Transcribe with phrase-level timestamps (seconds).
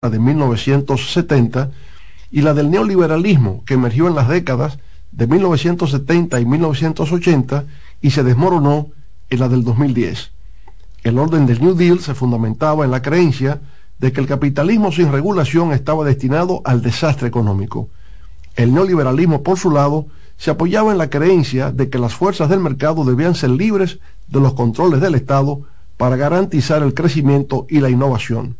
[0.00, 1.72] de 1970
[2.30, 4.78] y la del neoliberalismo que emergió en las décadas
[5.10, 7.64] de 1970 y 1980
[8.00, 8.90] y se desmoronó
[9.28, 10.30] en la del 2010.
[11.02, 13.60] El orden del New Deal se fundamentaba en la creencia
[13.98, 17.88] de que el capitalismo sin regulación estaba destinado al desastre económico.
[18.54, 20.06] El neoliberalismo, por su lado,
[20.36, 24.38] se apoyaba en la creencia de que las fuerzas del mercado debían ser libres de
[24.38, 25.62] los controles del Estado
[25.96, 28.54] para garantizar el crecimiento y la innovación.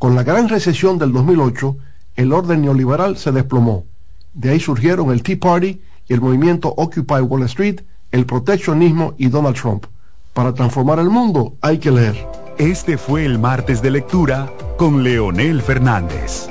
[0.00, 1.76] Con la gran recesión del 2008,
[2.16, 3.84] el orden neoliberal se desplomó.
[4.32, 9.28] De ahí surgieron el Tea Party y el movimiento Occupy Wall Street, el proteccionismo y
[9.28, 9.84] Donald Trump.
[10.32, 12.16] Para transformar el mundo hay que leer.
[12.56, 16.48] Este fue el martes de lectura con Leonel Fernández.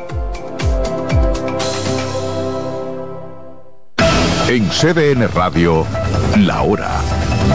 [4.48, 5.88] En CDN Radio,
[6.38, 7.02] la hora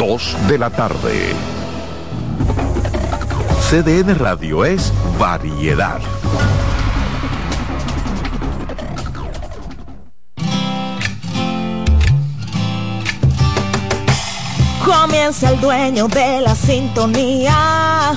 [0.00, 1.53] 2 de la tarde.
[3.74, 6.00] CDN Radio es variedad.
[14.84, 18.12] Comienza el dueño de la sintonía.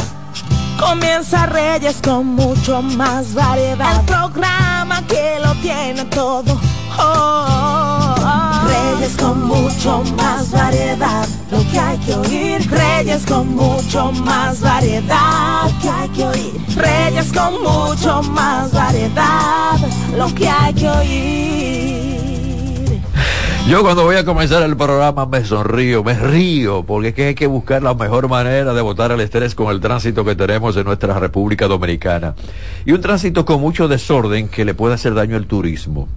[0.79, 3.99] Comienza Reyes con mucho más variedad.
[3.99, 6.53] El programa que lo tiene todo.
[6.99, 8.67] Oh, oh, oh.
[8.67, 11.26] Reyes con mucho más variedad.
[11.51, 12.69] Lo que hay que oír.
[12.69, 15.63] Reyes con mucho más variedad.
[15.63, 16.53] Lo que hay que oír.
[16.75, 19.77] Reyes con mucho más variedad.
[20.17, 21.87] Lo que hay que oír.
[23.69, 27.35] Yo cuando voy a comenzar el programa me sonrío, me río, porque es que hay
[27.35, 30.85] que buscar la mejor manera de botar el estrés con el tránsito que tenemos en
[30.85, 32.33] nuestra República Dominicana.
[32.85, 36.07] Y un tránsito con mucho desorden que le puede hacer daño al turismo.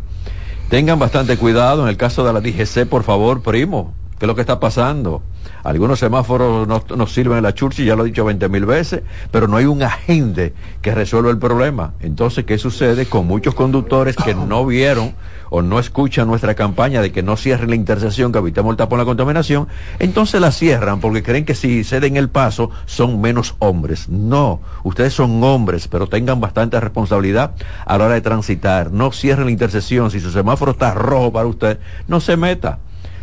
[0.69, 3.95] Tengan bastante cuidado en el caso de la DGC, por favor, primo.
[4.21, 5.23] ¿Qué es lo que está pasando?
[5.65, 9.49] Algunos semáforos nos, sirven en la churchi, ya lo he dicho 20 mil veces, pero
[9.49, 11.95] no hay un agente que resuelva el problema.
[12.01, 15.15] Entonces, ¿qué sucede con muchos conductores que no vieron
[15.49, 18.99] o no escuchan nuestra campaña de que no cierren la intersección, que evitemos el tapón
[18.99, 19.69] la contaminación?
[19.99, 24.11] Entonces la cierran porque creen que si ceden el paso son menos hombres.
[24.11, 27.53] No, ustedes son hombres, pero tengan bastante responsabilidad
[27.87, 28.93] a la hora de transitar.
[28.93, 30.11] No cierren la intersección.
[30.11, 32.81] Si su semáforo está rojo para usted, no se meta.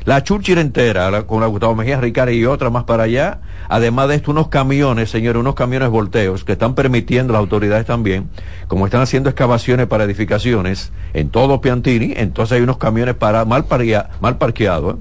[0.07, 3.41] La Churchill entera, con la Gustavo Mejía Ricard y otra más para allá.
[3.67, 8.29] Además de esto, unos camiones, señores, unos camiones volteos que están permitiendo las autoridades también,
[8.69, 13.65] como están haciendo excavaciones para edificaciones en todo Piantini, entonces hay unos camiones para mal,
[14.21, 14.95] mal parqueados.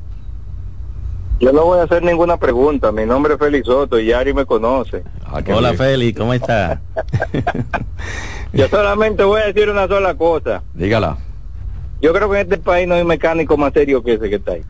[1.40, 2.92] Yo no voy a hacer ninguna pregunta.
[2.92, 5.02] Mi nombre es Félix Soto y Yari me conoce.
[5.24, 6.80] Ah, Hola Félix, ¿cómo está?
[8.52, 10.62] Yo solamente voy a decir una sola cosa.
[10.74, 11.18] Dígala.
[12.00, 14.52] Yo creo que en este país no hay mecánico más serio que ese que está
[14.52, 14.62] ahí.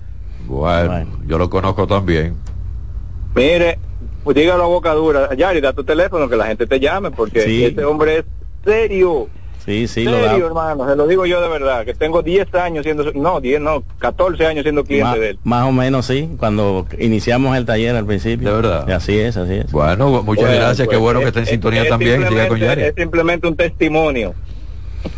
[0.47, 2.37] Bueno, yo lo conozco también.
[3.35, 3.79] Mire,
[4.23, 5.35] pues dígalo a boca dura.
[5.35, 8.25] Yari, da tu teléfono que la gente te llame porque ese hombre es
[8.65, 9.29] serio.
[9.65, 10.37] Sí, sí, serio, lo da.
[10.37, 13.83] hermano, se lo digo yo de verdad, que tengo 10 años siendo, no, 10 no,
[13.99, 15.39] 14 años siendo cliente Más, de él.
[15.43, 18.51] más o menos sí, cuando iniciamos el taller al principio.
[18.51, 18.85] De verdad.
[18.87, 19.73] Y así es, así es.
[19.73, 22.23] Bueno, muchas Bueno, gracias, qué pues, bueno que es- esté en es- sintonía es también
[22.23, 22.83] y siga con Yari.
[22.83, 24.35] Es simplemente un testimonio.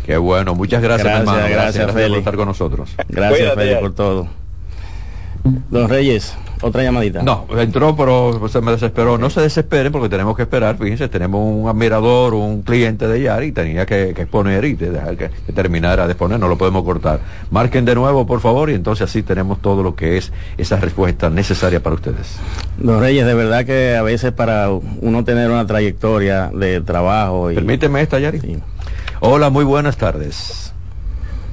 [0.05, 1.45] Qué bueno, muchas gracias, hermano.
[1.49, 2.89] gracias, por estar con nosotros.
[3.09, 3.75] Gracias, Yari.
[3.81, 4.27] por todo.
[5.69, 7.21] Don Reyes, otra llamadita.
[7.23, 9.17] No, entró, pero se me desesperó.
[9.17, 10.77] No se desesperen porque tenemos que esperar.
[10.77, 15.17] Fíjense, tenemos un admirador, un cliente de Yari, y tenía que, que exponer y dejar
[15.17, 17.19] que, que terminara de exponer, no lo podemos cortar.
[17.51, 21.29] Marquen de nuevo, por favor, y entonces así tenemos todo lo que es esa respuesta
[21.29, 22.37] necesaria para ustedes.
[22.77, 27.55] Don Reyes, de verdad que a veces para uno tener una trayectoria de trabajo y...
[27.55, 28.39] Permíteme esta, Yari.
[28.39, 28.57] Sí.
[29.19, 30.66] Hola, muy buenas tardes.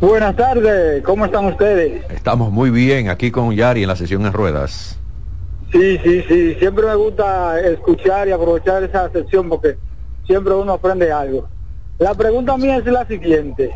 [0.00, 2.02] Buenas tardes, ¿cómo están ustedes?
[2.11, 4.99] Estamos muy bien aquí con Yari en la sesión en ruedas.
[5.73, 9.76] Sí, sí, sí, siempre me gusta escuchar y aprovechar esa sección porque
[10.26, 11.49] siempre uno aprende algo.
[11.99, 13.73] La pregunta mía es la siguiente.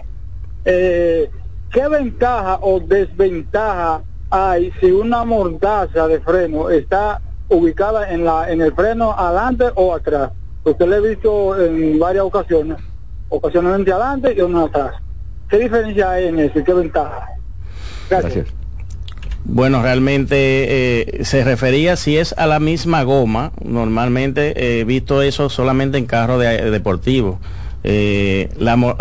[0.64, 1.30] Eh,
[1.70, 8.60] ¿Qué ventaja o desventaja hay si una mordaza de freno está ubicada en, la, en
[8.60, 10.32] el freno adelante o atrás?
[10.64, 12.76] Usted lo he visto en varias ocasiones,
[13.28, 14.94] ocasionalmente adelante y una atrás.
[15.48, 17.26] ¿Qué diferencia hay en eso qué ventaja?
[18.10, 18.48] Gracias.
[19.44, 23.52] Bueno, realmente eh, se refería si es a la misma goma.
[23.64, 27.38] Normalmente he visto eso solamente en carros de, deportivos.
[27.84, 28.48] Eh,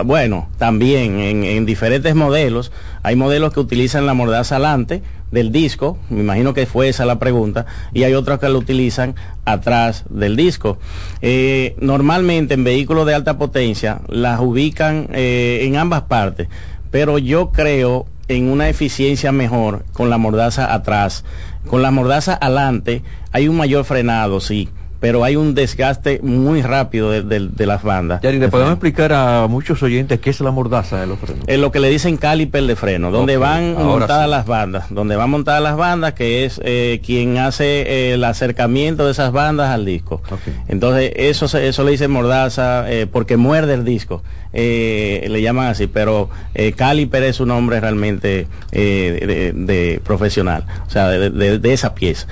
[0.05, 2.71] bueno, también en, en diferentes modelos,
[3.03, 5.01] hay modelos que utilizan la mordaza alante
[5.31, 9.15] del disco, me imagino que fue esa la pregunta, y hay otros que lo utilizan
[9.45, 10.77] atrás del disco.
[11.21, 16.47] Eh, normalmente en vehículos de alta potencia las ubican eh, en ambas partes,
[16.91, 21.23] pero yo creo en una eficiencia mejor con la mordaza atrás.
[21.67, 27.11] Con la mordaza adelante hay un mayor frenado, sí, pero hay un desgaste muy rápido
[27.11, 28.21] de, de- de las bandas.
[28.21, 31.43] Yari, ¿le podemos explicar a muchos oyentes qué es la mordaza de los frenos?
[31.47, 34.31] Es lo que le dicen caliper de freno, donde van montadas sí.
[34.31, 39.05] las bandas, donde van montadas las bandas, que es eh, quien hace eh, el acercamiento
[39.05, 40.21] de esas bandas al disco.
[40.67, 44.23] Entonces, eso, eso le dicen mordaza, eh, porque muerde el disco,
[44.53, 50.65] eh, le llaman así, pero eh, caliper es un nombre realmente eh, de, de profesional,
[50.87, 52.27] o sea, de esa pieza.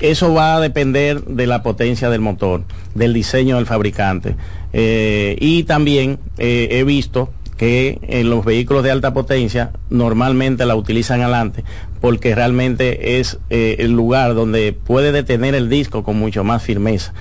[0.00, 2.64] Eh, eso va a depender de la potencia del motor,
[2.94, 4.36] del diseño del fabricante.
[4.72, 10.74] Eh, y también eh, he visto que en los vehículos de alta potencia normalmente la
[10.74, 11.62] utilizan adelante
[12.00, 17.14] porque realmente es eh, el lugar donde puede detener el disco con mucho más firmeza.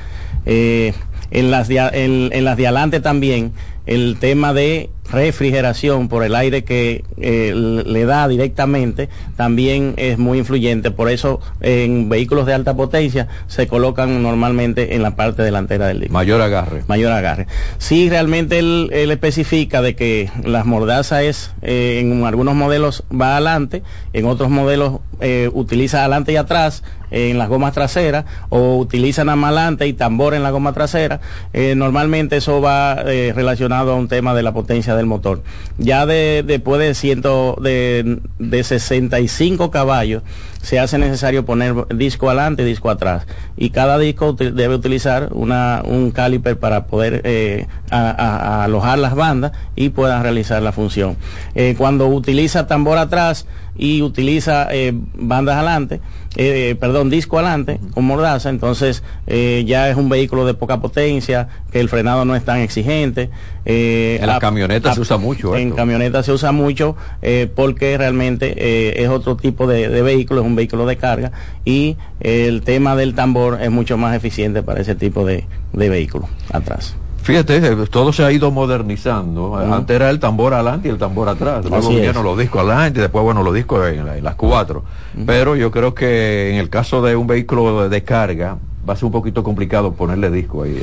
[0.45, 0.93] Eh,
[1.31, 3.53] en, las de, en las de adelante también
[3.85, 10.39] el tema de refrigeración por el aire que eh, le da directamente también es muy
[10.39, 10.91] influyente.
[10.91, 15.99] Por eso en vehículos de alta potencia se colocan normalmente en la parte delantera del
[15.99, 16.83] disco Mayor agarre.
[16.87, 17.47] mayor agarre.
[17.77, 23.33] Sí, realmente él, él especifica de que las mordazas es, eh, en algunos modelos va
[23.33, 23.83] adelante,
[24.13, 29.87] en otros modelos eh, utiliza adelante y atrás, en las gomas traseras, o utilizan adelante
[29.87, 31.21] y tambor en la goma trasera.
[31.53, 33.31] Eh, normalmente eso va eh,
[33.79, 35.43] a un tema de la potencia del motor.
[35.77, 40.23] Ya de, después de, ciento, de, de 65 caballos,
[40.63, 43.27] se hace necesario poner disco adelante y disco atrás.
[43.57, 49.89] Y cada disco debe utilizar una, un caliper para poder eh, alojar las bandas y
[49.89, 51.17] puedan realizar la función.
[51.53, 55.99] Eh, cuando utiliza tambor atrás y utiliza eh, bandas adelante,
[56.35, 61.47] eh, perdón, disco adelante con mordaza, entonces eh, ya es un vehículo de poca potencia,
[61.71, 63.29] que el frenado no es tan exigente.
[63.65, 65.75] eh, En las camionetas se usa mucho En esto.
[65.75, 70.47] camionetas se usa mucho eh, porque realmente eh, es otro tipo de, de vehículo, es
[70.47, 71.31] un vehículo de carga
[71.65, 76.27] y el tema del tambor es mucho más eficiente para ese tipo de, de vehículo
[76.51, 76.95] atrás.
[77.23, 79.51] Fíjate, eh, todo se ha ido modernizando.
[79.51, 79.57] Ujú.
[79.73, 81.63] Antes era el tambor adelante y el tambor atrás.
[81.63, 82.23] Luego Así vinieron es.
[82.23, 84.83] los discos adelante y después, bueno, los discos en, la- en las cuatro.
[85.25, 89.05] Pero yo creo que en el caso de un vehículo de, carga, va a ser
[89.05, 90.77] un poquito complicado ponerle disco ahí.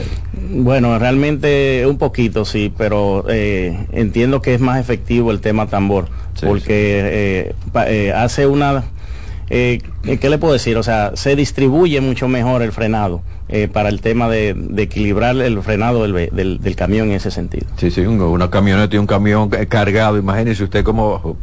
[0.50, 6.06] Bueno, realmente un poquito sí, pero eh, entiendo que es más efectivo el tema tambor,
[6.35, 8.85] Sí, porque eh, pa- eh, hace una...
[9.52, 9.78] Eh,
[10.20, 10.76] ¿Qué le puedo decir?
[10.78, 13.20] O sea, se distribuye mucho mejor el frenado
[13.50, 17.30] eh, para el tema de, de equilibrar el frenado del, del- del camión en ese
[17.30, 17.66] sentido.
[17.76, 20.16] Sí, sí, un- una camioneta y un camión cargado.
[20.19, 21.37] Imagínese usted cómo...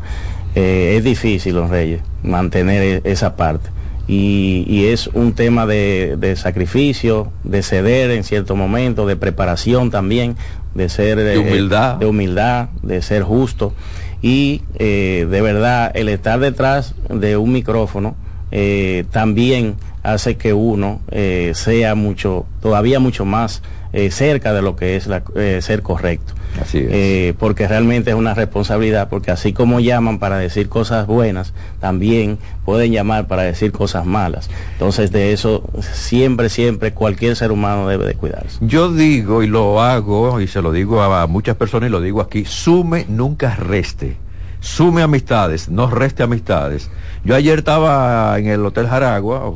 [0.56, 3.70] eh, es difícil, don Reyes, mantener e, esa parte.
[4.08, 9.92] Y, y, es un tema de, de, sacrificio, de ceder en cierto momento, de preparación
[9.92, 10.36] también,
[10.74, 13.74] de ser de humildad, de, humildad, de ser justo
[14.22, 18.16] y eh, de verdad el estar detrás de un micrófono
[18.52, 24.76] eh, también hace que uno eh, sea mucho, todavía mucho más eh, cerca de lo
[24.76, 26.34] que es la, eh, ser correcto.
[26.62, 26.88] Así es.
[26.90, 32.38] Eh, porque realmente es una responsabilidad, porque así como llaman para decir cosas buenas, también
[32.66, 34.50] pueden llamar para decir cosas malas.
[34.74, 38.60] Entonces de eso siempre, siempre cualquier ser humano debe de cuidarse.
[38.62, 42.22] Yo digo y lo hago y se lo digo a muchas personas y lo digo
[42.22, 44.18] aquí, sume, nunca reste
[44.60, 46.90] sume amistades, no reste amistades.
[47.24, 49.52] Yo ayer estaba en el Hotel Jaragua,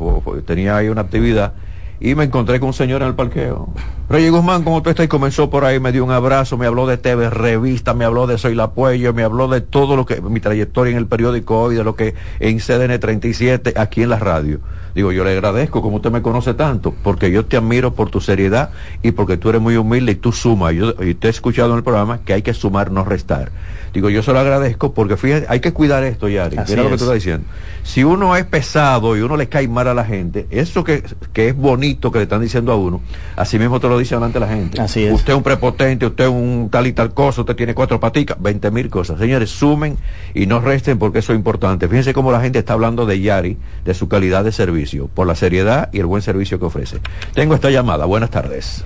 [0.46, 1.54] tenía ahí una actividad,
[2.00, 3.70] y me encontré con un señor en el parqueo.
[4.10, 6.86] Reyes Guzmán, como tú estás, y comenzó por ahí, me dio un abrazo, me habló
[6.86, 10.20] de TV Revista, me habló de Soy la Puello, me habló de todo lo que,
[10.22, 14.20] mi trayectoria en el periódico hoy, de lo que en CDN 37, aquí en la
[14.20, 14.60] radio.
[14.96, 18.22] Digo, yo le agradezco, como usted me conoce tanto, porque yo te admiro por tu
[18.22, 18.70] seriedad
[19.02, 20.74] y porque tú eres muy humilde y tú sumas.
[20.74, 23.52] Yo, y te he escuchado en el programa que hay que sumar, no restar.
[23.94, 26.58] Digo, yo se lo agradezco porque fíjate, hay que cuidar esto, Yari.
[26.58, 27.46] Así Mira lo que tú estás diciendo.
[27.84, 31.50] Si uno es pesado y uno le cae mal a la gente, eso que, que
[31.50, 33.02] es bonito que le están diciendo a uno,
[33.36, 34.82] así mismo te lo dice delante la gente.
[34.82, 35.14] Así es.
[35.14, 38.38] Usted es un prepotente, usted es un tal y tal cosa, usted tiene cuatro paticas,
[38.42, 39.20] veinte mil cosas.
[39.20, 39.98] Señores, sumen
[40.34, 41.88] y no resten porque eso es importante.
[41.88, 44.83] Fíjense cómo la gente está hablando de Yari, de su calidad de servicio,
[45.14, 47.00] por la seriedad y el buen servicio que ofrece.
[47.34, 48.06] Tengo esta llamada.
[48.06, 48.84] Buenas tardes.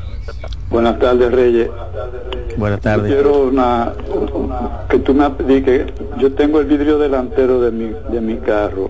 [0.70, 1.70] Buenas tardes, Reyes.
[2.58, 3.10] Buenas tardes.
[3.10, 3.94] Yo quiero una,
[4.89, 8.89] que tú me que yo tengo el vidrio delantero de mi, de mi carro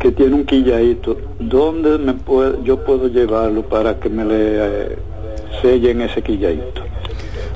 [0.00, 1.16] que tiene un quilladito.
[1.38, 4.98] ¿Dónde me puedo, yo puedo llevarlo para que me le eh,
[5.60, 6.89] sellen ese quilladito?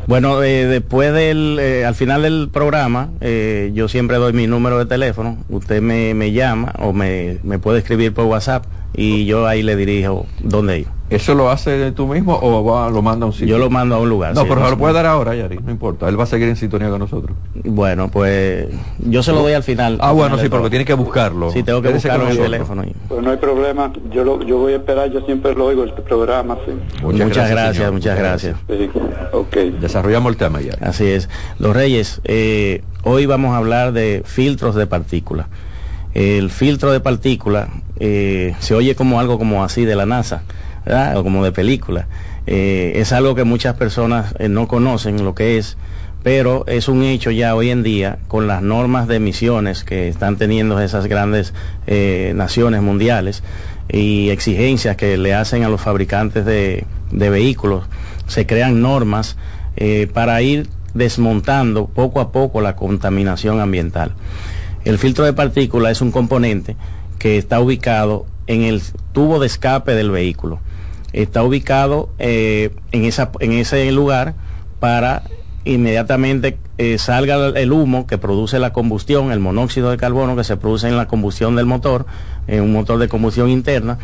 [0.07, 4.79] Bueno, eh, después del, eh, al final del programa, eh, yo siempre doy mi número
[4.79, 5.39] de teléfono.
[5.49, 9.77] Usted me, me llama o me, me puede escribir por WhatsApp y yo ahí le
[9.77, 10.87] dirijo dónde ir.
[11.15, 13.49] ¿Eso lo hace tú mismo o va, lo manda a un sitio?
[13.49, 14.35] Yo lo mando a un lugar.
[14.35, 16.09] No, sí, pero no, lo puede dar ahora, Yari, no importa.
[16.09, 17.37] Él va a seguir en sintonía con nosotros.
[17.65, 18.69] Bueno, pues
[18.99, 19.99] yo se lo doy al final.
[20.01, 21.51] Ah, al bueno, final sí, porque tiene que buscarlo.
[21.51, 22.85] Sí, tengo que Quédese buscarlo con en el teléfono.
[23.09, 26.03] Pues no hay problema, yo lo, yo voy a esperar, yo siempre lo oigo este
[26.03, 26.73] programa, sí.
[27.03, 28.57] Muchas, gracias, muchas gracias.
[28.69, 28.91] Sí,
[29.33, 29.57] ok.
[29.81, 30.77] Desarrollamos el tema ya.
[30.81, 31.29] Así es.
[31.59, 35.47] Los Reyes, eh, hoy vamos a hablar de filtros de partículas.
[36.15, 37.69] El filtro de partículas
[37.99, 40.43] eh, se oye como algo como así de la NASA,
[40.87, 42.07] o como de película.
[42.47, 45.77] Eh, es algo que muchas personas eh, no conocen lo que es,
[46.23, 50.37] pero es un hecho ya hoy en día con las normas de emisiones que están
[50.37, 51.55] teniendo esas grandes
[51.87, 53.43] eh, naciones mundiales
[53.91, 57.85] y exigencias que le hacen a los fabricantes de, de vehículos.
[58.27, 59.37] Se crean normas
[60.15, 64.15] para ir desmontando poco a poco la contaminación ambiental.
[64.85, 66.77] El filtro de partícula es un componente
[67.19, 70.61] que está ubicado en el tubo de escape del vehículo.
[71.15, 74.35] Está ubicado eh, en, esa, en ese lugar
[74.81, 75.23] para
[75.65, 80.57] inmediatamente eh, salga el humo que produce la combustión, el monóxido de carbono que se
[80.57, 82.05] produce en la combustión del motor,
[82.49, 83.99] en un motor de combustión interna,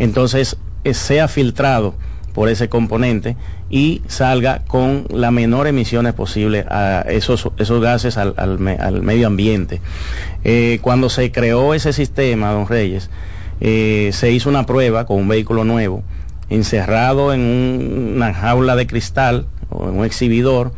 [0.00, 1.94] entonces eh, sea filtrado
[2.34, 3.36] por ese componente
[3.70, 9.02] y salga con la menor emisiones posible a esos, esos gases al, al, me, al
[9.02, 9.80] medio ambiente.
[10.82, 13.08] Cuando se creó ese sistema, don Reyes,
[13.58, 16.02] se hizo una prueba con un vehículo nuevo,
[16.50, 20.72] encerrado en un, una jaula de cristal o en un exhibidor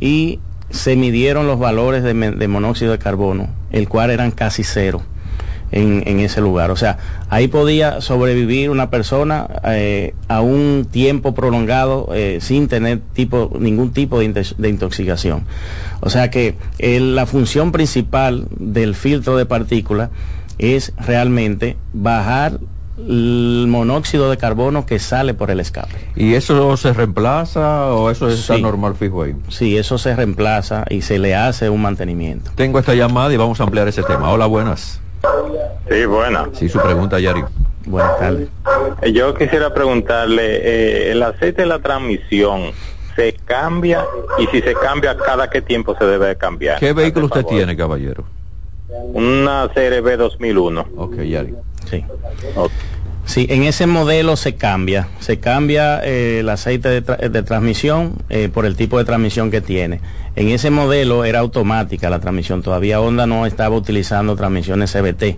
[0.00, 5.02] y se midieron los valores de, de monóxido de carbono, el cual eran casi cero.
[5.74, 6.70] En, en, ese lugar.
[6.70, 6.98] O sea,
[7.30, 13.94] ahí podía sobrevivir una persona eh, a un tiempo prolongado eh, sin tener tipo, ningún
[13.94, 15.44] tipo de, de intoxicación.
[16.00, 20.10] O sea que eh, la función principal del filtro de partículas
[20.58, 22.60] es realmente bajar
[23.08, 25.94] el monóxido de carbono que sale por el escape.
[26.16, 28.62] ¿Y eso se reemplaza o eso está sí.
[28.62, 29.34] normal fijo ahí?
[29.48, 32.50] Sí, eso se reemplaza y se le hace un mantenimiento.
[32.54, 34.30] Tengo esta llamada y vamos a ampliar ese tema.
[34.30, 35.00] Hola, buenas.
[35.88, 36.48] Sí, buena.
[36.52, 37.44] Sí, su pregunta, Yari.
[37.86, 38.48] Buenas tardes.
[39.02, 42.70] Eh, Yo quisiera preguntarle, eh, el aceite de la transmisión,
[43.16, 44.04] ¿se cambia?
[44.38, 46.78] Y si se cambia, ¿cada qué tiempo se debe de cambiar?
[46.78, 47.56] ¿Qué vehículo usted favor.
[47.56, 48.24] tiene, caballero?
[49.14, 50.86] Una CRB 2001.
[50.96, 51.54] Ok, Yari.
[51.90, 52.04] Sí.
[53.24, 58.14] Sí, en ese modelo se cambia, se cambia eh, el aceite de, tra- de transmisión
[58.30, 60.00] eh, por el tipo de transmisión que tiene.
[60.34, 65.36] En ese modelo era automática la transmisión, todavía Honda no estaba utilizando transmisiones CBT,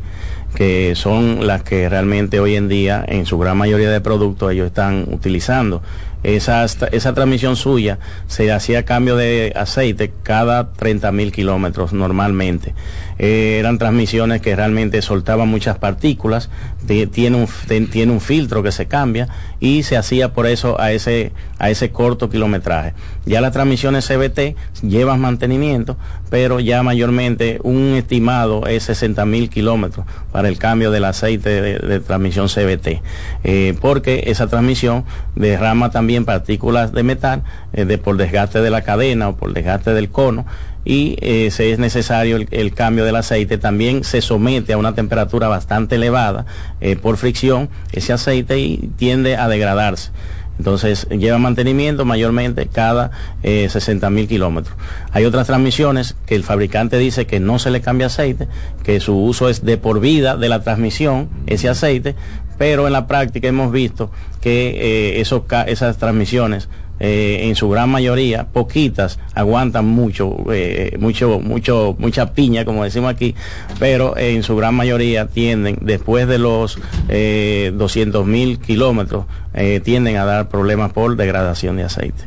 [0.54, 4.66] que son las que realmente hoy en día en su gran mayoría de productos ellos
[4.68, 5.82] están utilizando.
[6.22, 7.98] Esa, esa transmisión suya
[8.28, 12.72] se hacía cambio de aceite cada 30 mil kilómetros normalmente.
[13.18, 16.50] Eh, eran transmisiones que realmente soltaban muchas partículas,
[16.86, 17.48] tiene, un,
[17.88, 19.28] tiene un filtro que se cambia
[19.60, 22.94] y se hacía por eso a ese, a ese corto kilometraje.
[23.24, 25.96] Ya las transmisiones CBT llevan mantenimiento,
[26.30, 31.78] pero ya mayormente un estimado es 60 mil kilómetros para el cambio del aceite de,
[31.78, 33.00] de transmisión CBT,
[33.44, 35.04] eh, porque esa transmisión
[35.36, 37.42] derrama también partículas de metal
[37.72, 40.44] eh, de, por desgaste de la cadena o por desgaste del cono
[40.84, 45.48] y eh, si es necesario el, cambio del aceite, también se somete a una temperatura
[45.48, 46.46] bastante elevada
[46.80, 50.10] eh, por fricción ese aceite y tiende a degradarse.
[50.58, 53.10] Entonces lleva mantenimiento mayormente cada
[53.42, 54.76] eh, 60 mil kilómetros.
[55.10, 58.46] Hay otras transmisiones que el fabricante dice que no se le cambia aceite,
[58.84, 62.14] que su uso es de por vida de la transmisión, ese aceite,
[62.56, 64.68] pero en la práctica hemos visto que
[65.16, 66.68] eh, esos esas transmisiones
[67.04, 73.10] eh, en su gran mayoría, poquitas aguantan mucho, eh, mucho, mucho, mucha piña, como decimos
[73.10, 73.34] aquí,
[73.78, 76.78] pero eh, en su gran mayoría tienden, después de los
[77.10, 82.24] eh, 200 mil kilómetros, eh, tienden a dar problemas por degradación de aceite.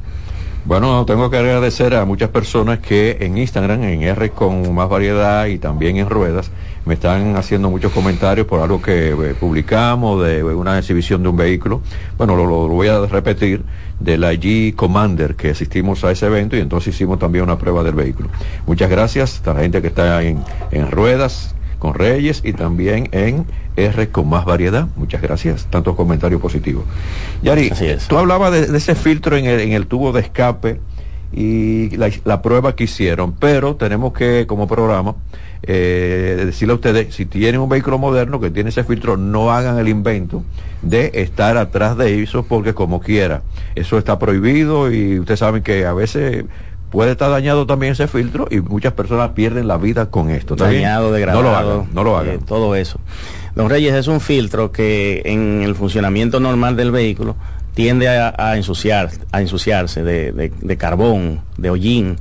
[0.68, 5.46] Bueno, tengo que agradecer a muchas personas que en Instagram, en R con más variedad
[5.46, 6.52] y también en ruedas,
[6.84, 11.38] me están haciendo muchos comentarios por algo que eh, publicamos de una exhibición de un
[11.38, 11.84] vehículo.
[12.18, 13.64] Bueno, lo, lo- voy a repetir,
[14.00, 17.82] de la G Commander, que asistimos a ese evento y entonces hicimos también una prueba
[17.82, 18.30] del vehículo.
[18.66, 23.46] Muchas gracias a la gente que está en, en ruedas con Reyes y también en
[23.76, 24.88] R con más variedad.
[24.96, 25.68] Muchas gracias.
[25.70, 26.84] Tantos comentarios positivos.
[27.44, 27.72] Yari,
[28.08, 30.80] tú hablabas de, de ese filtro en el, en el tubo de escape
[31.32, 35.16] y la, la prueba que hicieron, pero tenemos que, como programa,
[35.64, 39.78] eh, decirle a ustedes, si tienen un vehículo moderno que tiene ese filtro, no hagan
[39.78, 40.44] el invento
[40.82, 43.42] de estar atrás de eso, porque como quiera,
[43.76, 46.46] eso está prohibido y ustedes saben que a veces
[46.90, 50.56] puede estar dañado también ese filtro y muchas personas pierden la vida con esto.
[50.56, 52.36] dañado, degradado, No lo hagan, no lo hagan.
[52.36, 53.00] eh, todo eso.
[53.56, 57.36] Don Reyes es un filtro que en el funcionamiento normal del vehículo
[57.74, 62.18] tiende a, a ensuciar, a ensuciarse de, de- de carbón, de hollín.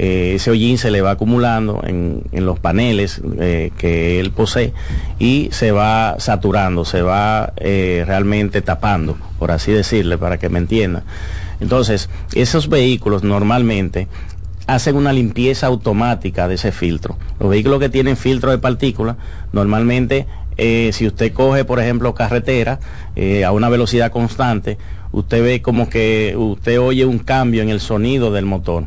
[0.00, 4.72] Eh, ese hollín se le va acumulando en, en los paneles eh, que él posee
[5.18, 11.02] y se va saturando, se va realmente tapando, por así decirle, para que me entiendan.
[11.60, 14.08] Entonces, esos vehículos normalmente
[14.66, 17.16] hacen una limpieza automática de ese filtro.
[17.40, 19.16] Los vehículos que tienen filtro de partículas,
[19.52, 20.26] normalmente,
[20.58, 22.78] eh, si usted coge, por ejemplo, carretera
[23.16, 24.76] eh, a una velocidad constante,
[25.10, 28.86] usted ve como que usted oye un cambio en el sonido del motor.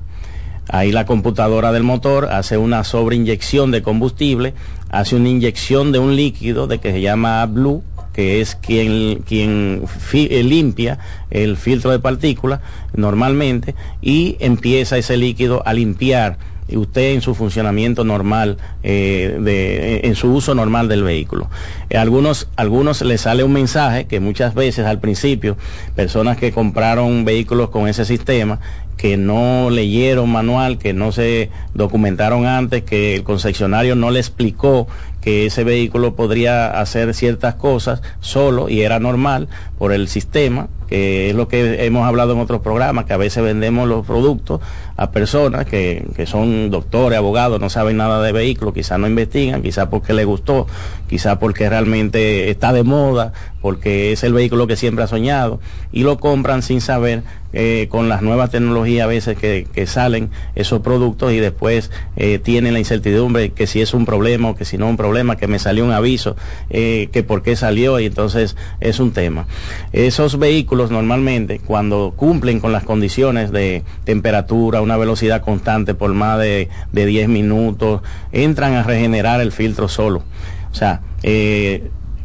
[0.69, 4.53] Ahí la computadora del motor hace una sobreinyección de combustible,
[4.89, 9.83] hace una inyección de un líquido de que se llama Blue, que es quien, quien
[10.13, 12.59] eh, limpia el filtro de partículas
[12.93, 16.37] normalmente y empieza ese líquido a limpiar
[16.77, 21.49] usted en su funcionamiento normal, eh, de, en su uso normal del vehículo.
[21.89, 25.57] Eh, algunos, algunos les sale un mensaje que muchas veces al principio,
[25.95, 28.59] personas que compraron vehículos con ese sistema,
[29.01, 34.87] que no leyeron manual, que no se documentaron antes, que el concesionario no le explicó
[35.21, 39.47] que ese vehículo podría hacer ciertas cosas solo y era normal
[39.79, 43.43] por el sistema, que es lo que hemos hablado en otros programas, que a veces
[43.43, 44.61] vendemos los productos
[44.97, 49.63] a personas que, que son doctores, abogados, no saben nada de vehículos, quizás no investigan,
[49.63, 50.67] quizás porque les gustó,
[51.07, 55.59] quizás porque realmente está de moda, porque es el vehículo que siempre ha soñado,
[55.91, 60.81] y lo compran sin saber eh, con las nuevas tecnologías a veces que, salen esos
[60.81, 64.77] productos y después eh, tienen la incertidumbre que si es un problema o que si
[64.77, 66.35] no es un problema, que me salió un aviso,
[66.69, 69.47] eh, que por qué salió y entonces es un tema.
[69.91, 76.39] Esos vehículos normalmente cuando cumplen con las condiciones de temperatura, una velocidad constante por más
[76.39, 80.23] de, de 10 minutos, entran a regenerar el filtro solo.
[80.71, 81.01] O sea,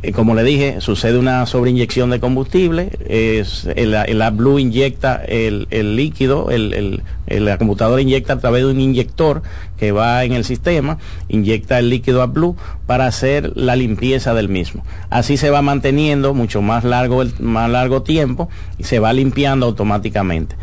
[0.02, 5.96] eh, como le dije, sucede una sobreinyección de combustible, el, el AdBlue inyecta el, el
[5.96, 9.42] líquido, el, el, la computadora inyecta a través de un inyector
[9.78, 12.56] que va en el sistema, inyecta el líquido AdBlue
[12.87, 14.85] para hacer la limpieza del mismo.
[15.11, 20.56] Así se va manteniendo mucho más largo, más largo tiempo y se va limpiando automáticamente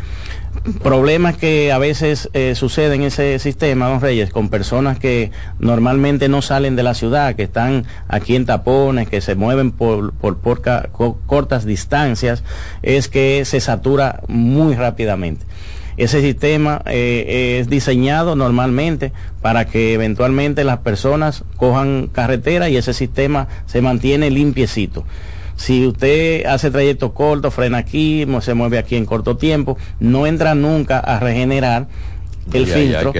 [0.82, 6.28] problemas que a veces eh, suceden en ese sistema, don Reyes, con personas que normalmente
[6.28, 10.40] no salen de la ciudad, que están aquí en tapones, que se mueven por, por,
[11.26, 12.42] cortas distancias,
[12.82, 15.44] es que se satura muy rápidamente.
[15.96, 22.94] Ese sistema eh, es diseñado normalmente para que eventualmente las personas cojan carretera y ese
[22.94, 25.04] sistema se mantiene limpiecito.
[25.64, 30.54] Si usted hace trayecto corto, frena aquí, se mueve aquí en corto tiempo, no entra
[30.54, 31.86] nunca a regenerar
[32.52, 33.14] el filtro,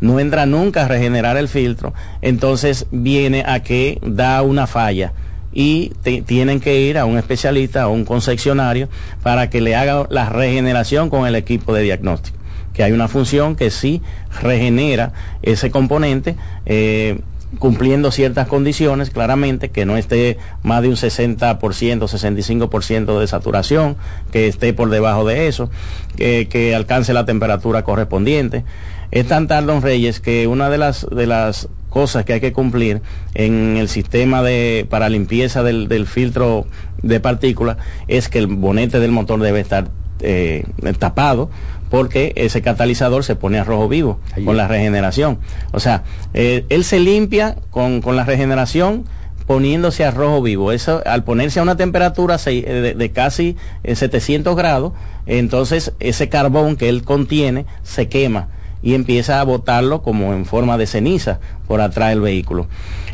[0.00, 5.12] no entra nunca a regenerar el filtro, entonces viene a que da una falla
[5.52, 5.90] y
[6.24, 8.88] tienen que ir a un especialista o un concesionario
[9.24, 12.38] para que le haga la regeneración con el equipo de diagnóstico,
[12.74, 14.02] que hay una función que sí
[14.40, 16.36] regenera ese componente.
[16.64, 17.18] Eh,
[17.58, 23.96] cumpliendo ciertas condiciones, claramente, que no esté más de un 60%, 65% de saturación,
[24.30, 25.70] que esté por debajo de eso,
[26.16, 28.64] que, alcance la temperatura correspondiente.
[29.10, 32.52] Es tan tal, don Reyes, que una de las, de las cosas que hay que
[32.52, 33.00] cumplir
[33.34, 36.66] en el sistema de, para limpieza del, del filtro
[37.02, 39.88] de partículas es que el bonete del motor debe estar
[40.20, 40.64] eh,
[40.98, 41.48] tapado
[41.90, 45.38] porque ese catalizador se pone a rojo vivo con la regeneración.
[45.72, 49.04] O sea, eh, él se limpia con, la regeneración
[49.46, 50.72] poniéndose a rojo vivo.
[50.72, 54.92] Eso, al ponerse a una temperatura eh, de, casi 700 grados,
[55.26, 58.48] entonces ese carbón que él contiene se quema
[58.82, 62.68] y empieza a botarlo como en forma de ceniza por atrás del vehículo.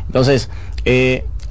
[0.07, 0.49] Entonces,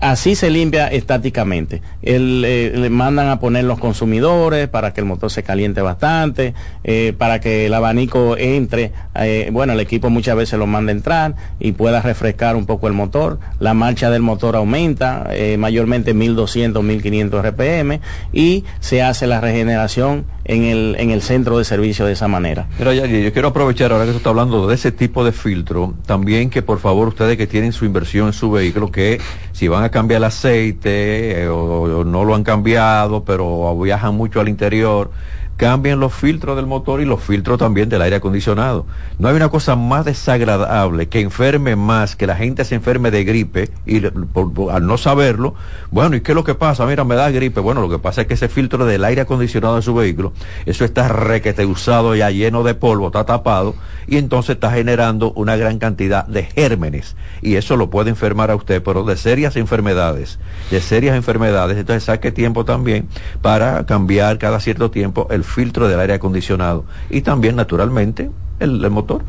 [0.05, 1.81] Así se limpia estáticamente.
[2.03, 6.53] Eh, le mandan a poner los consumidores para que el motor se caliente bastante,
[6.85, 8.93] eh, para que el abanico entre.
[9.15, 12.87] Eh, bueno, el equipo muchas veces lo manda a entrar y pueda refrescar un poco
[12.87, 13.39] el motor.
[13.61, 20.65] La marcha del motor aumenta, mayormente 1200, 1500 RPM, y se hace la regeneración en
[20.65, 22.67] el, en el centro de servicio de esa manera.
[22.79, 25.95] Pero ya, yo quiero aprovechar ahora que se está hablando de ese tipo de filtro,
[26.07, 29.21] también que por favor ustedes que tienen su inversión en su vehículo, que
[29.53, 34.41] si van a cambiar el aceite eh, o, no lo han cambiado, pero viajan mucho
[34.41, 35.11] al interior,
[35.57, 38.87] cambien los filtros del motor y los filtros también del aire acondicionado.
[39.19, 43.25] No hay una cosa más desagradable que enferme más, que la gente se enferme de
[43.25, 45.55] gripe y al no saberlo,
[45.91, 46.87] bueno, ¿y qué es lo que pasa?
[46.87, 47.61] Mira, me da gripe.
[47.61, 50.33] Bueno, lo que pasa es que ese filtro del aire acondicionado de su vehículo,
[50.67, 53.75] eso está requete usado ya lleno de polvo, está tapado
[54.07, 58.57] y entonces está generando una gran cantidad de gérmenes y eso lo puede enfermar a
[58.57, 60.39] usted, pero de serias enfermedades,
[60.71, 63.09] de serias enfermedades, entonces saque tiempo también
[63.43, 68.31] para cambiar cada cierto tiempo el filtro del aire acondicionado y también naturalmente
[68.61, 69.23] el, motor.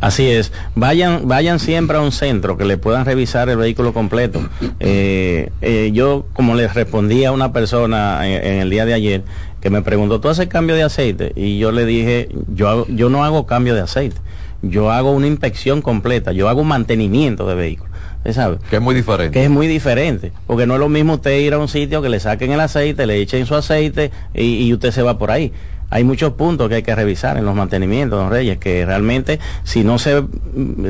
[0.00, 0.52] Así es.
[0.74, 4.40] Vayan, vayan siempre a un centro que le puedan revisar el vehículo completo.
[4.80, 9.22] Eh, eh, yo, como le respondí a una persona en, el día de ayer,
[9.60, 11.32] que me preguntó, ¿tú haces cambio de aceite?
[11.34, 14.16] Y yo le dije, yo, yo no hago cambio de aceite.
[14.62, 17.90] Yo hago una inspección completa, yo hago un mantenimiento de vehículo.
[18.32, 18.58] ¿Sabe?
[18.68, 19.32] Que es muy diferente.
[19.32, 20.32] Que es muy diferente.
[20.48, 23.06] Porque no es lo mismo usted ir a un sitio que le saquen el aceite,
[23.06, 25.52] le echen su aceite y usted se va por ahí
[25.90, 29.84] hay muchos puntos que hay que revisar en los mantenimientos, don Reyes, que realmente si
[29.84, 30.24] no se,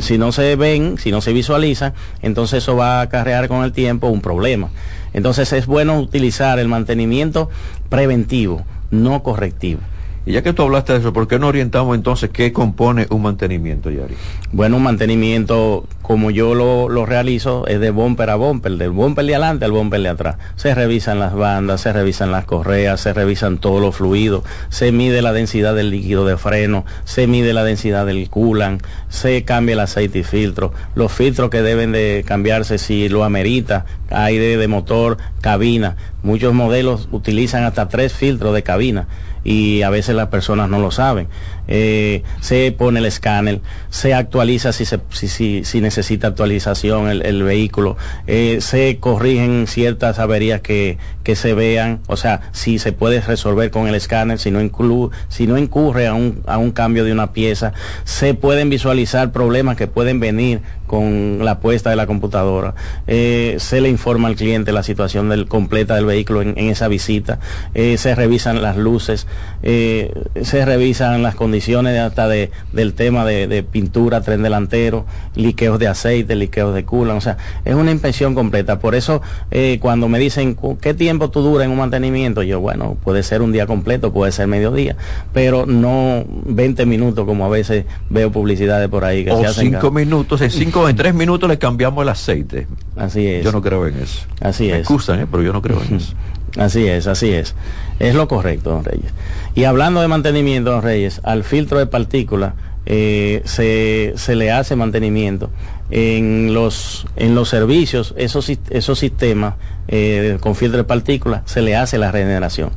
[0.00, 3.72] si no se ven, si no se visualizan, entonces eso va a acarrear con el
[3.72, 4.70] tiempo un problema.
[5.12, 7.50] Entonces es bueno utilizar el mantenimiento
[7.88, 9.80] preventivo, no correctivo.
[10.26, 13.22] Y ya que tú hablaste de eso, ¿por qué no orientamos entonces qué compone un
[13.22, 14.16] mantenimiento, Yari?
[14.50, 19.36] Bueno, un mantenimiento, como yo lo, realizo, es de bumper a bumper, del bumper de
[19.36, 20.36] adelante al bumper de atrás.
[20.56, 25.22] Se revisan las bandas, se revisan las correas, se revisan todos los fluidos, se mide
[25.22, 29.80] la densidad del líquido de freno, se mide la densidad del culan, se cambia el
[29.80, 35.18] aceite y filtro, los filtros que deben de cambiarse si lo amerita, aire de motor,
[35.40, 35.94] cabina.
[36.24, 39.06] Muchos modelos utilizan hasta tres filtros de cabina
[39.46, 41.28] y a veces las personas no lo saben.
[41.68, 47.96] Eh, se pone el escáner, se actualiza si, se, si, si, necesita actualización el, vehículo,
[48.26, 53.70] eh, se corrigen ciertas averías que, que, se vean, o sea, si se puede resolver
[53.70, 57.12] con el escáner, si no, inclu, si no incurre a un, a un cambio de
[57.12, 57.72] una pieza,
[58.04, 62.74] se pueden visualizar problemas que pueden venir con la puesta de la computadora,
[63.08, 67.40] eh, se le informa al cliente la situación completa del vehículo en, esa visita,
[67.74, 69.26] se revisan las luces,
[69.62, 75.88] se revisan las condiciones colisiones hasta de, del tema de, pintura, tren delantero, liqueos de
[75.88, 78.78] aceite, liqueos de culan, o sea, es una inspección completa.
[78.78, 82.98] Por eso eh, cuando me dicen qué tiempo tú dura en un mantenimiento, yo, bueno,
[83.02, 84.96] puede ser un día completo, puede ser mediodía,
[85.32, 89.72] pero no 20 minutos como a veces veo publicidades por ahí que o se hacen.
[89.72, 92.66] Cinco minutos, en cinco, en tres minutos le cambiamos el aceite.
[92.96, 93.44] Así es.
[93.44, 94.26] Yo no creo en eso.
[94.42, 94.78] Así me es.
[94.80, 95.26] excusan, ¿eh?
[95.30, 96.12] pero yo no creo en eso.
[96.56, 97.54] Así es, así es.
[97.98, 99.12] Es lo correcto, don Reyes.
[99.54, 102.54] Y hablando de mantenimiento, don Reyes, al filtro de partículas
[102.86, 105.50] eh, se, se, le hace mantenimiento.
[105.90, 109.54] En los, en los servicios, esos, esos sistemas
[109.88, 112.70] eh, con filtro de partículas, se le hace la regeneración.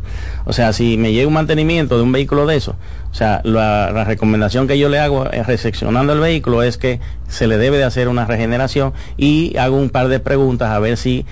[0.45, 2.76] O sea, si me llega un mantenimiento de un vehículo de eso,
[3.10, 7.48] o sea, la, recomendación que yo le hago eh, recepcionando el vehículo es que se
[7.48, 11.26] le debe de hacer una regeneración y hago un par de preguntas a ver si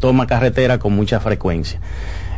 [0.00, 1.80] toma carretera con mucha frecuencia.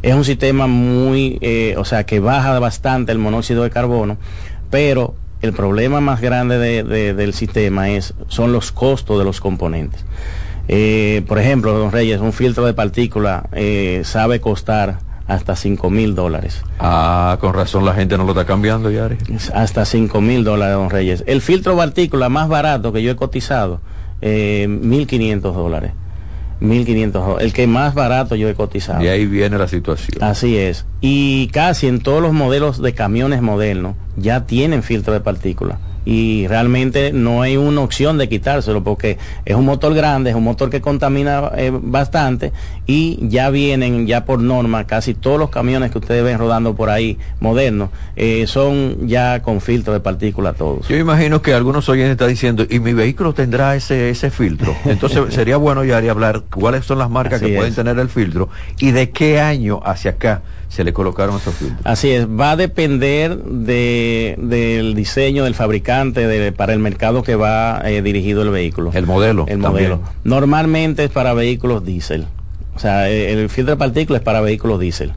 [0.02, 1.40] Es un sistema muy,
[1.76, 4.18] o sea, que baja bastante el monóxido de carbono,
[4.70, 10.04] pero el problema más grande del sistema es, son los costos de los componentes.
[10.68, 16.14] Eh, por ejemplo, don Reyes, un filtro de partícula eh, sabe costar hasta 5 mil
[16.14, 16.62] dólares.
[16.78, 19.16] Ah, con razón la gente no lo está cambiando, Yari.
[19.54, 21.24] Hasta 5 mil dólares, don Reyes.
[21.26, 23.80] El filtro de partícula más barato que yo he cotizado,
[24.20, 25.92] eh, 1.500 dólares.
[26.60, 29.02] 1.500 el que más barato yo he cotizado.
[29.02, 30.22] Y ahí viene la situación.
[30.22, 30.86] Así es.
[31.00, 36.46] Y casi en todos los modelos de camiones modernos ya tienen filtro de partículas y
[36.46, 40.70] realmente no hay una opción de quitárselo porque es un motor grande, es un motor
[40.70, 42.52] que contamina eh, bastante
[42.86, 46.90] y ya vienen ya por norma casi todos los camiones que ustedes ven rodando por
[46.90, 50.86] ahí modernos eh, son ya con filtro de partículas todos.
[50.88, 54.76] Yo imagino que algunos oyentes están diciendo y mi vehículo tendrá ese ese filtro.
[54.84, 58.92] Entonces sería bueno ya hablar cuáles son las marcas que pueden tener el filtro y
[58.92, 61.80] de qué año hacia acá se le colocaron esos filtros.
[61.84, 67.36] Así es, va a depender de, del diseño del fabricante de, para el mercado que
[67.36, 68.90] va eh, dirigido el vehículo.
[68.92, 69.46] El modelo.
[69.48, 70.00] El modelo.
[70.24, 72.26] Normalmente es para vehículos diésel.
[72.74, 75.12] O sea, eh, el filtro de partículas es para vehículos diésel.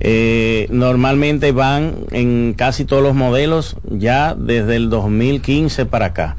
[0.00, 6.36] Eh, normalmente van en casi todos los modelos ya desde el 2015 para acá.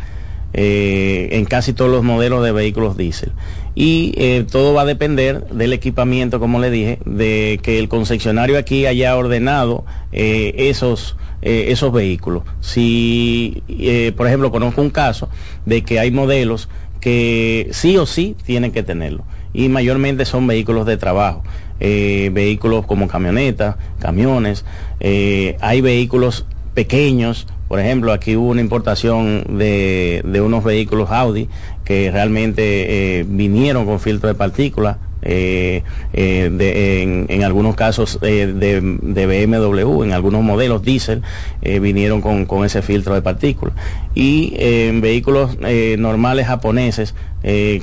[0.54, 3.32] En casi todos los modelos de vehículos diésel
[3.76, 8.58] y eh, todo va a depender del equipamiento, como le dije, de que el concesionario
[8.58, 12.44] aquí haya ordenado eh, esos, eh, esos vehículos.
[12.62, 13.64] Si,
[14.16, 15.30] por ejemplo, conozco un caso
[15.66, 20.86] de que hay modelos que sí o sí tienen que tenerlo y mayormente son vehículos
[20.86, 21.44] de trabajo.
[21.80, 24.64] vehículos como camionetas, camiones,
[25.02, 31.50] hay vehículos pequeños por ejemplo, aquí hubo una importación de, de unos vehículos Audi
[31.84, 35.84] que realmente eh, vinieron con filtro de partículas eh,
[36.14, 41.22] eh, en, algunos casos de, de, BMW, en algunos modelos diésel,
[41.62, 43.76] vinieron con, con, ese filtro de partículas.
[44.16, 45.58] Y en vehículos
[45.98, 47.16] normales japoneses,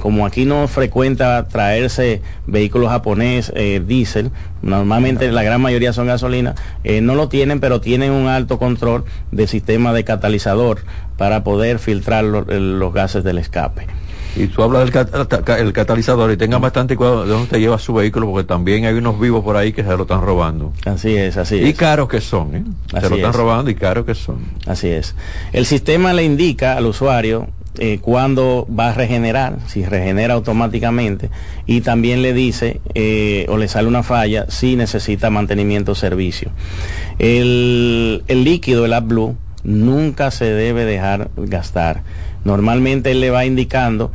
[0.01, 3.53] como aquí no frecuenta traerse vehículos japonés
[3.87, 4.31] diésel,
[4.63, 6.55] normalmente la gran mayoría son gasolina,
[7.03, 10.79] no lo tienen, pero tienen un alto control de sistema de catalizador
[11.17, 13.87] para poder filtrar los gases del escape
[14.37, 18.31] y tú hablas del catalizador y tenga bastante cuidado de dónde te lleva su vehículo
[18.31, 20.73] porque también hay unos vivos por ahí que se lo están robando.
[20.85, 21.69] Así es, así es.
[21.69, 22.65] Y caros que son, ¿eh?
[23.01, 24.39] se lo están robando y caros que son.
[24.67, 25.15] Así es.
[25.53, 31.31] El sistema le indica al usuario eh, cuándo va a regenerar, si regenera automáticamente,
[31.67, 36.51] y también le dice eh, o le sale una falla si necesita mantenimiento o servicio.
[37.19, 42.03] El, el líquido, el AdBlue, nunca se debe dejar gastar
[42.45, 44.13] Normalmente él le va indicando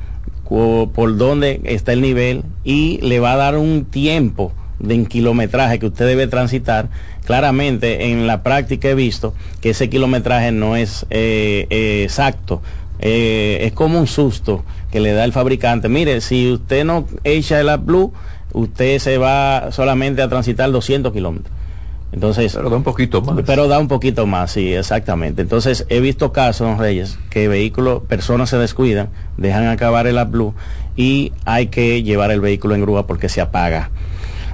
[0.48, 5.88] por dónde está el nivel y le va a dar un tiempo de kilometraje que
[5.88, 6.90] usted debe transitar.
[7.26, 12.62] Claramente en la práctica he visto que ese kilometraje no es eh, eh, exacto.
[13.00, 15.90] Eh, es como un susto que le da el fabricante.
[15.90, 18.14] Mire, si usted no echa el blue,
[18.54, 21.55] usted se va solamente a transitar 200 kilómetros.
[22.16, 23.44] Entonces, pero da un poquito más.
[23.46, 25.42] Pero da un poquito más, sí, exactamente.
[25.42, 30.54] Entonces, he visto casos, Reyes, que vehículos, personas se descuidan, dejan acabar el AdBlue
[30.96, 33.90] y hay que llevar el vehículo en grúa porque se apaga.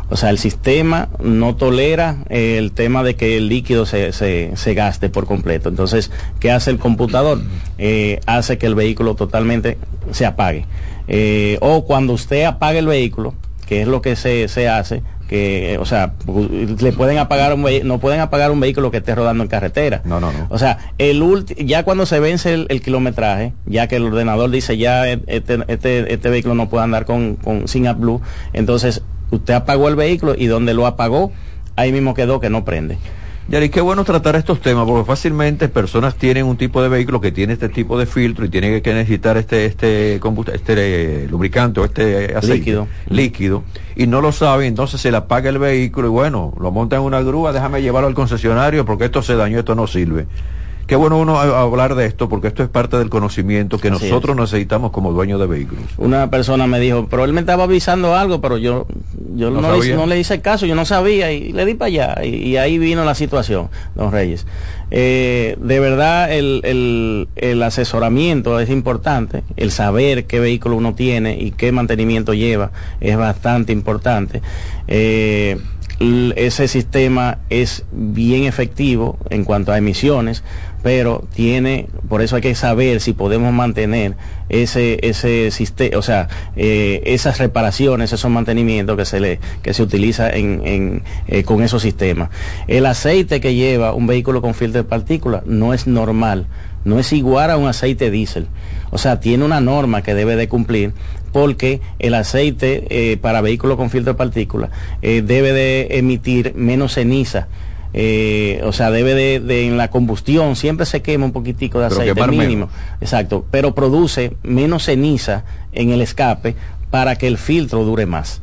[0.10, 5.10] O sea, el sistema no tolera el tema de que el líquido se, se, gaste
[5.10, 5.70] por completo.
[5.70, 7.44] Entonces, ¿qué hace el computador?
[7.78, 9.78] Eh, hace que el vehículo totalmente
[10.10, 10.66] se apague.
[11.08, 13.36] Eh, o cuando usted apaga el vehículo,
[13.68, 16.12] que es lo que se, se hace, que, o sea,
[16.82, 20.02] le pueden apagar un no pueden apagar un vehículo que esté rodando en carretera.
[20.04, 20.48] No, no, no.
[20.50, 21.24] O sea, el
[21.58, 26.30] ya cuando se vence el, kilometraje, ya que el ordenador dice ya este, este, este
[26.30, 28.20] vehículo no puede andar con, con sin AdBlue,
[28.52, 31.32] entonces usted apagó el vehículo y donde lo apagó,
[31.78, 32.98] ahí mismo quedó que no prende.
[33.48, 37.32] Yari, qué bueno tratar estos temas, porque fácilmente personas tienen un tipo de vehículo que
[37.32, 40.16] tiene este tipo de filtro y tiene que necesitar este este
[40.54, 42.88] este eh, lubricante o este aceite líquido.
[43.10, 43.64] líquido
[43.96, 47.02] y no lo saben, entonces se le apaga el vehículo y bueno, lo monta en
[47.02, 50.28] una grúa, déjame llevarlo al concesionario porque esto se dañó, esto no sirve.
[50.92, 54.92] Qué bueno uno hablar de esto porque esto es parte del conocimiento que nosotros necesitamos
[54.92, 55.86] como dueños de vehículos.
[55.98, 58.88] Una persona me dijo, pero él me estaba avisando algo, pero yo,
[59.34, 62.26] yo no, le, hice caso, yo no sabía y le di para allá.
[62.26, 64.46] Y, ahí vino la situación, don Reyes.
[64.92, 71.52] Eh, de verdad el, el, asesoramiento es importante, el saber qué vehículo uno tiene y
[71.52, 74.42] qué mantenimiento lleva es bastante importante.
[74.90, 75.58] Eh,
[76.36, 80.44] ese sistema es bien efectivo en cuanto a emisiones
[80.84, 84.16] pero tiene, por eso hay que saber si podemos mantener
[84.50, 89.84] ese, ese sistema, o sea, eh, esas reparaciones, esos mantenimientos que se le, que se
[89.84, 92.30] utiliza en, eh, con esos sistemas.
[92.68, 96.48] El aceite que lleva un vehículo con filtro de partículas no es normal,
[96.84, 98.48] no es igual a un aceite diésel.
[98.90, 100.94] O sea, tiene una norma que debe de cumplir
[101.32, 107.48] porque el aceite eh, para vehículos con filtro de partículas debe de emitir menos ceniza
[107.94, 112.28] eh, o sea, debe de, en la combustión, siempre se quema un poquitico de aceite
[112.28, 112.70] mínimo.
[113.02, 116.56] Exacto, pero produce menos ceniza en el escape
[116.90, 118.42] para que el filtro dure más.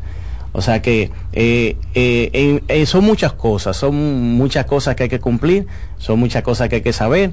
[0.53, 3.95] O sea que eh, eh, son muchas cosas, son
[4.37, 5.67] muchas cosas que hay que cumplir,
[5.99, 7.33] son muchas cosas que hay que saber,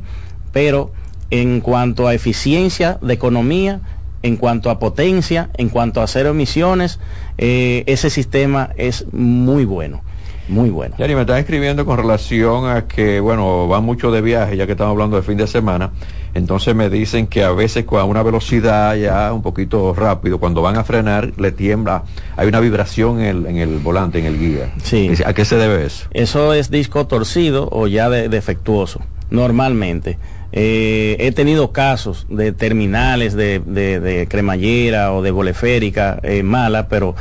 [0.51, 0.91] pero
[1.31, 3.81] en cuanto a eficiencia de economía,
[4.21, 6.99] en cuanto a potencia, en cuanto a cero emisiones,
[7.37, 10.01] ese sistema es muy bueno.
[10.47, 10.95] Muy bueno.
[10.97, 14.73] Yari, me están escribiendo con relación a que, bueno, van mucho de viaje, ya que
[14.73, 15.91] estamos hablando de fin de semana.
[16.35, 20.75] Entonces me dicen que a veces con una velocidad ya un poquito rápido, cuando van
[20.75, 22.03] a frenar, le tiembla,
[22.35, 24.73] hay una vibración en el, volante, en el guía.
[24.83, 25.11] Sí.
[25.25, 26.07] ¿A qué se debe eso?
[26.11, 30.17] Eso es disco torcido o ya defectuoso, normalmente.
[30.57, 37.13] Eh, he tenido casos de terminales de, cremallera o de boleférica eh, mala, pero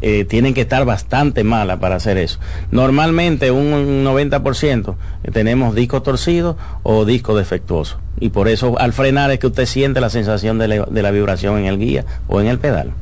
[0.00, 2.40] eh, tienen que estar bastante malas para hacer eso.
[2.70, 4.94] Normalmente un 90%
[5.32, 8.00] tenemos disco torcido o disco defectuoso.
[8.18, 11.10] Y por eso al frenar es que usted siente la sensación de la, de la
[11.10, 12.92] vibración en el guía o en el pedal.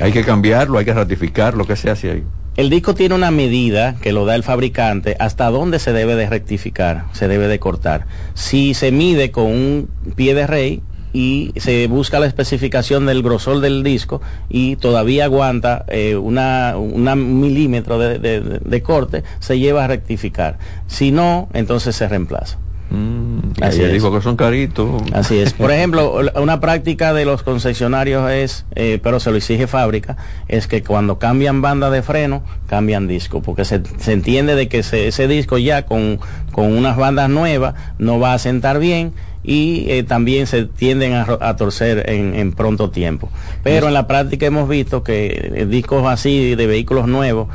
[0.00, 2.24] Hay que cambiarlo, hay que ratificar lo que se hace ahí.
[2.60, 6.28] El disco tiene una medida que lo da el fabricante hasta dónde se debe de
[6.28, 8.06] rectificar, se debe de cortar.
[8.34, 10.82] Si se mide con un pie de rey
[11.14, 14.20] y se busca la especificación del grosor del disco
[14.50, 16.74] y todavía aguanta eh, una,
[17.16, 20.58] milímetro de corte, se lleva a rectificar.
[20.86, 22.58] Si no, entonces se reemplaza.
[22.90, 23.92] Mm, Así es.
[23.92, 25.02] dijo que son caritos.
[25.12, 25.52] Así es.
[25.52, 30.16] Por ejemplo, una práctica de los concesionarios es, eh, pero se lo exige fábrica,
[30.48, 35.28] es que cuando cambian banda de freno, cambian disco, porque se, entiende de que ese
[35.28, 36.18] disco ya con,
[36.52, 41.56] con unas bandas nuevas no va a sentar bien y eh, también se tienden a,
[41.56, 43.30] torcer en, pronto tiempo.
[43.62, 47.48] Pero en la práctica hemos visto que eh, discos así de vehículos nuevos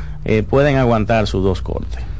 [0.50, 2.15] pueden aguantar sus dos cortes.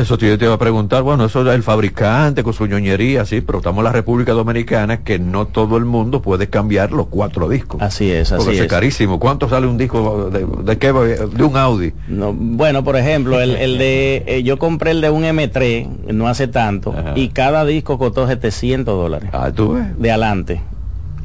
[0.00, 3.40] Eso te, te iba a preguntar, bueno, eso es el fabricante con su ñoñería, sí,
[3.40, 7.48] pero estamos en la República Dominicana que no todo el mundo puede cambiar los cuatro
[7.48, 7.82] discos.
[7.82, 8.66] Así es, así es.
[8.66, 9.18] carísimo.
[9.18, 11.92] ¿Cuánto sale un disco de, de, qué, de un Audi?
[12.08, 16.28] No, bueno, por ejemplo, el, el de, eh, yo compré el de un M3 no
[16.28, 19.30] hace tanto y cada disco costó 700 dólares.
[19.32, 19.98] Ah, tú ves.
[19.98, 20.60] De adelante.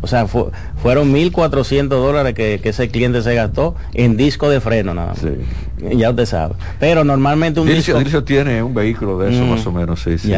[0.02, 5.14] O sea, fueron 1.400 dólares que, ese cliente se gastó en disco de freno nada
[5.14, 5.26] más.
[5.96, 6.56] Ya usted sabe.
[6.80, 8.24] Pero normalmente un disco...
[8.24, 10.34] tiene un vehículo de eso mm, más o menos, sí, sí,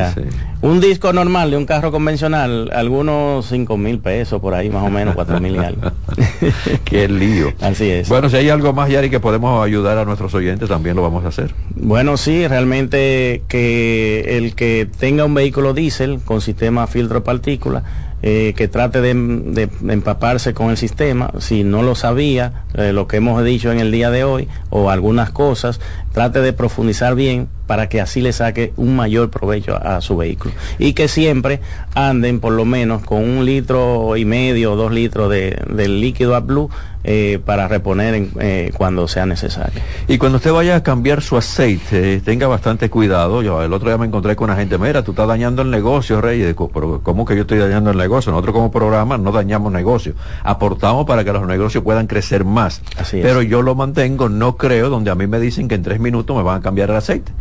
[0.62, 4.90] Un disco normal de un carro convencional, algunos 5 mil pesos por ahí, más o
[4.90, 5.92] menos, 4 mil y algo.
[6.86, 7.54] Qué lío.
[7.62, 8.10] Así es.
[8.10, 11.26] Bueno, si hay algo más, Yari, que podemos ayudar a nuestros oyentes, también lo vamos
[11.26, 11.54] a hacer.
[11.76, 17.84] Bueno, sí, realmente que el que tenga un vehículo diésel con sistema filtro partícula
[18.22, 23.18] eh, que trate de, empaparse con el sistema, si no lo sabía, eh, lo que
[23.18, 25.80] hemos dicho en el día de hoy, o algunas cosas,
[26.20, 30.54] trate de profundizar bien para que así le saque un mayor provecho a, su vehículo.
[30.78, 31.62] Y que siempre
[31.96, 36.36] anden por lo menos con un litro y medio o dos litros de, del líquido
[36.36, 36.70] AdBlue
[37.06, 39.82] eh, para reponer eh, cuando sea necesario.
[40.10, 43.42] Y cuando usted vaya a cambiar su aceite, tenga bastante cuidado.
[43.42, 46.20] Yo el otro día me encontré con una gente, mira, tú estás dañando el negocio,
[46.20, 46.54] Rey.
[46.74, 48.34] pero ¿cómo que yo estoy dañando el negocio?
[48.34, 50.14] Nosotros como programa no dañamos negocio.
[50.44, 52.82] Aportamos para que los negocios puedan crecer más.
[52.98, 56.00] Así pero yo lo mantengo, no creo, donde a mí me dicen que en tres
[56.00, 57.32] minutos me van a cambiar el aceite.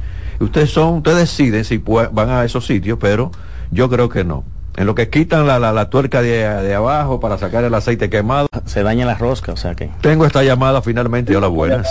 [0.40, 3.30] Ustedes son, ustedes deciden si van a esos sitios, pero
[3.70, 4.44] yo creo que no.
[4.76, 8.46] En lo que quitan la, la, tuerca de, abajo para sacar el aceite quemado.
[8.64, 9.90] Se daña la rosca, o sea que.
[10.00, 11.36] Tengo esta llamada finalmente.
[11.36, 11.88] Hola, buenas.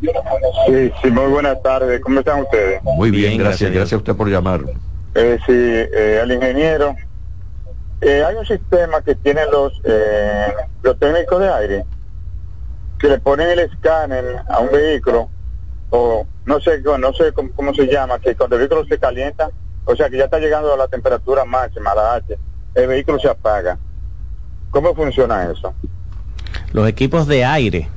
[0.00, 2.00] Sí, sí, muy buenas tardes.
[2.02, 2.82] ¿Cómo están ustedes?
[2.82, 3.70] Muy bien, Bien, gracias.
[3.70, 4.60] gracias a Gracias a usted por llamar.
[5.14, 6.94] Eh, sí, eh, al ingeniero.
[8.00, 11.84] Eh, hay un sistema que tienen los, eh, los técnicos de aire
[12.98, 15.30] que le ponen el escáner a un vehículo
[15.90, 19.50] o no sé no sé cómo, cómo se llama que cuando el vehículo se calienta
[19.84, 22.38] o sea que ya está llegando a la temperatura máxima a la H
[22.74, 23.78] el vehículo se apaga
[24.70, 25.72] ¿cómo funciona eso?
[26.72, 27.88] Los equipos de aire.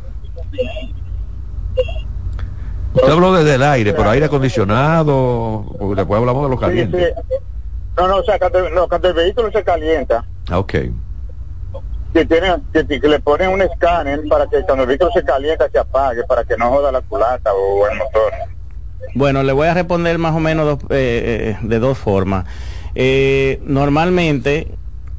[2.94, 7.14] Usted habló desde el aire, pero aire acondicionado, porque después hablamos de lo Sí, caliente.
[7.30, 7.36] sí.
[7.98, 10.74] no no o sea cuando, no, cuando el vehículo se calienta Ah, ok.
[12.14, 15.80] Que, tiene, que, le ponen un escáner para que cuando el vehículo se calienta se
[15.80, 18.34] apague, para que no joda la culata o el motor.
[19.14, 22.45] Bueno, le voy a responder más o menos dos- eh, eh, de dos formas.
[22.95, 24.68] Eh, normalmente,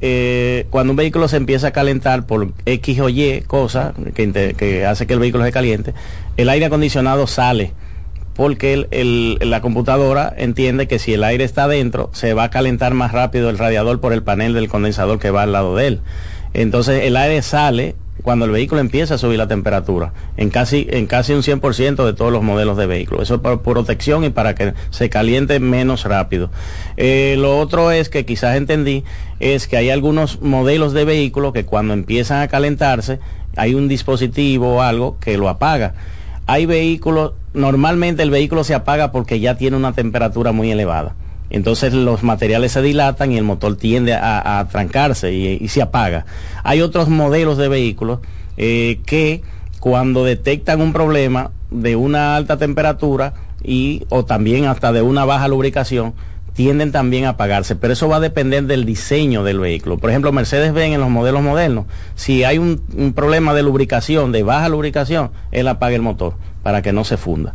[0.01, 5.07] eh, cuando un vehículo se empieza a calentar por X o Y cosa que, hace
[5.07, 5.93] que el vehículo se caliente,
[6.37, 7.73] el aire acondicionado sale
[8.35, 12.49] porque el- el- la computadora entiende que si el aire está adentro, se va a
[12.49, 15.87] calentar más rápido el radiador por el panel del condensador que va al lado de
[15.87, 16.01] él.
[16.53, 21.07] Entonces el aire sale cuando el vehículo empieza a subir la temperatura, en casi, en
[21.07, 23.23] casi un 100% de todos los modelos de vehículos.
[23.23, 26.49] Eso es por protección y para que se caliente menos rápido.
[26.95, 29.03] Eh, lo otro es que quizás entendí,
[29.39, 33.19] es que hay algunos modelos de vehículos que cuando empiezan a calentarse,
[33.55, 35.93] hay un dispositivo o algo que lo apaga.
[36.45, 41.15] Hay vehículos, normalmente el vehículo se apaga porque ya tiene una temperatura muy elevada.
[41.53, 46.25] Entonces los materiales se dilatan y el motor tiende a, trancarse y, se apaga.
[46.63, 48.19] Hay otros modelos de vehículos
[48.57, 49.43] eh, que
[49.79, 55.47] cuando detectan un problema de una alta temperatura y o también hasta de una baja
[55.47, 56.15] lubricación,
[56.53, 59.99] tienden también a apagarse, pero eso va a depender del diseño del vehículo.
[59.99, 61.85] Por ejemplo, Mercedes-Benz en los modelos modernos,
[62.15, 66.93] si hay un problema de lubricación, de baja lubricación, él apaga el motor para que
[66.93, 67.53] no se funda.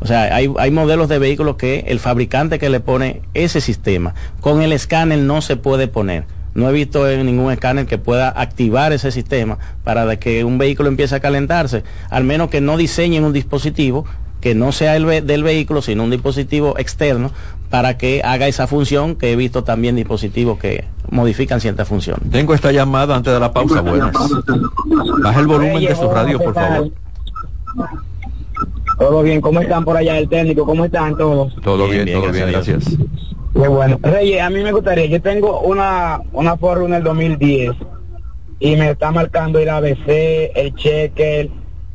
[0.00, 4.14] O sea, hay, hay modelos de vehículos que el fabricante que le pone ese sistema,
[4.40, 6.24] con el escáner no se puede poner.
[6.52, 10.88] No he visto en ningún escáner que pueda activar ese sistema para que un vehículo
[10.88, 14.04] empiece a calentarse, al menos que no diseñen un dispositivo
[14.40, 17.30] que no sea el ve- del vehículo, sino un dispositivo externo
[17.68, 22.28] para que haga esa función, que he visto también dispositivos que modifican ciertas funciones.
[22.30, 23.80] Tengo esta llamada antes de la pausa.
[23.82, 24.12] Buenas.
[25.22, 26.90] Baja el volumen de su radio, por favor.
[29.00, 30.66] Todo bien, ¿cómo están por allá el técnico?
[30.66, 31.56] ¿Cómo están todos?
[31.62, 32.98] Todo Bien, todo bien, gracias a gracias.
[33.54, 33.98] Qué bueno.
[34.02, 37.70] Reyes, a mí me gustaría, yo tengo una, una Forerunner 2010
[38.58, 40.06] y me está marcando el ABC,
[40.54, 41.48] el checker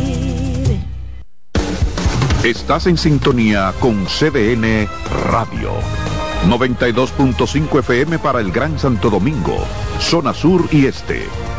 [2.44, 4.88] Estás en sintonía con CDN
[5.32, 5.72] Radio.
[6.48, 9.58] 92.5 FM para el Gran Santo Domingo,
[10.00, 11.28] zona sur y este.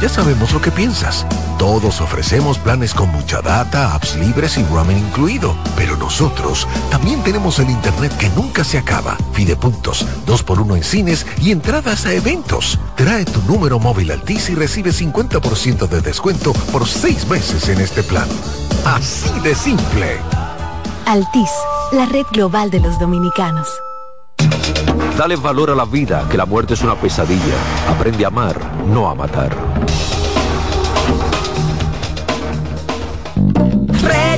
[0.00, 1.26] ya sabemos lo que piensas.
[1.58, 5.54] Todos ofrecemos planes con mucha data, apps libres y roaming incluido.
[5.76, 9.16] Pero nosotros también tenemos el internet que nunca se acaba.
[9.32, 12.78] Fidepuntos, 2x1 en cines y entradas a eventos.
[12.96, 18.02] Trae tu número móvil Altis y recibe 50% de descuento por 6 meses en este
[18.02, 18.28] plan.
[18.86, 20.16] Así de simple.
[21.06, 21.50] Altis,
[21.92, 23.68] la red global de los dominicanos.
[25.18, 27.54] Dale valor a la vida, que la muerte es una pesadilla.
[27.90, 29.69] Aprende a amar, no a matar.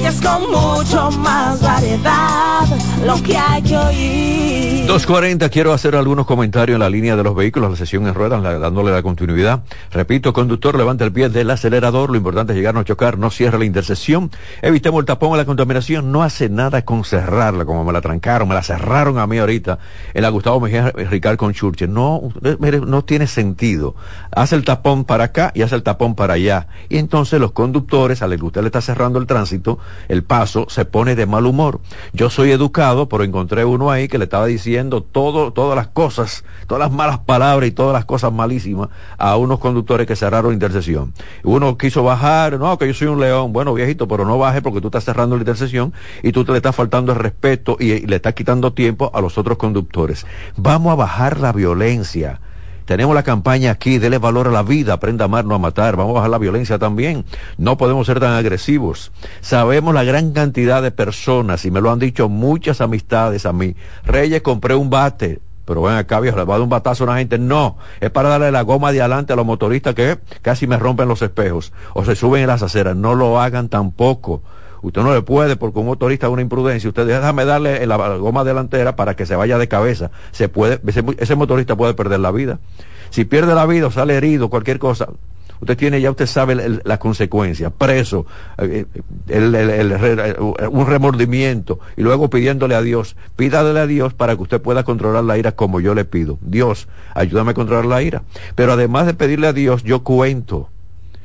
[0.03, 2.67] Reyes con mucho más variedad,
[3.07, 4.87] lo que hay que oír.
[4.87, 8.43] 240, quiero hacer algunos comentarios en la línea de los vehículos, la sesión en ruedas,
[8.43, 9.63] dándole la continuidad.
[9.93, 13.61] Repito, conductor, levanta el pie del acelerador, lo importante es llegar, no chocar, no cierre
[13.61, 17.93] la intersección, evitemos el tapón o la contaminación, no hace nada con cerrarla, como me
[17.93, 19.79] la trancaron, me la cerraron a mí ahorita,
[20.15, 21.93] en la Gustavo Mejía Ricard con Churchill.
[21.93, 23.95] No, eh, mire, no tiene sentido.
[24.33, 26.67] Hace el tapón para acá y hace el tapón para allá.
[26.89, 29.79] Y entonces los conductores, al que usted le está cerrando el tránsito,
[30.09, 31.81] el paso, se pone de mal humor.
[32.13, 36.45] Yo soy educado, pero encontré uno ahí que le estaba diciendo todo, todas las cosas,
[36.67, 38.89] todas las malas palabras y todas las cosas malísimas
[39.19, 41.13] a unos conductores que cerraron la intersección.
[41.45, 43.53] Uno quiso bajar, no, que yo soy un león.
[43.53, 46.59] Bueno, viejito, pero no baje porque tú estás cerrando la intersección y tú te le
[46.59, 50.27] estás faltando el respeto y, y le estás quitando tiempo a los otros conductores.
[50.57, 52.41] Vamos a bajar la violencia.
[52.93, 55.97] Tenemos la campaña aquí, dele valor a la vida, aprenda a amar, no a matar.
[55.97, 57.25] Vamos a bajar la violencia también.
[57.57, 59.13] No podemos ser tan agresivos.
[59.41, 63.77] Sabemos la gran cantidad de personas, y me lo han dicho muchas amistades a mí.
[64.05, 65.41] Reyes, compré un bate.
[65.65, 67.39] Pero ven acá, viejo, le va a dar un batazo a una gente.
[67.39, 71.09] No, es para darle la goma de adelante a los motoristas que casi me rompen
[71.09, 72.95] los espejos o se suben en las aceras.
[72.95, 74.43] No lo hagan tampoco.
[74.83, 76.89] Usted no le puede, porque un motorista es una imprudencia.
[76.89, 80.11] Usted déjame darle la goma delantera para que se vaya de cabeza.
[80.33, 80.81] Se puede,
[81.19, 82.59] ese, motorista puede perder la vida.
[83.11, 85.09] Si pierde la vida o sale herido, cualquier cosa,
[85.61, 88.27] usted tiene, ya usted sabe el- la consecuencia, preso,
[88.59, 88.87] eh,
[89.29, 90.37] el re-
[90.69, 95.23] un remordimiento y luego pidiéndole a Dios, pídale a Dios para que usted pueda controlar
[95.25, 96.39] la ira como yo le pido.
[96.41, 98.23] Dios, ayúdame a controlar la ira.
[98.57, 100.69] Pero además de pedirle a Dios, yo cuento.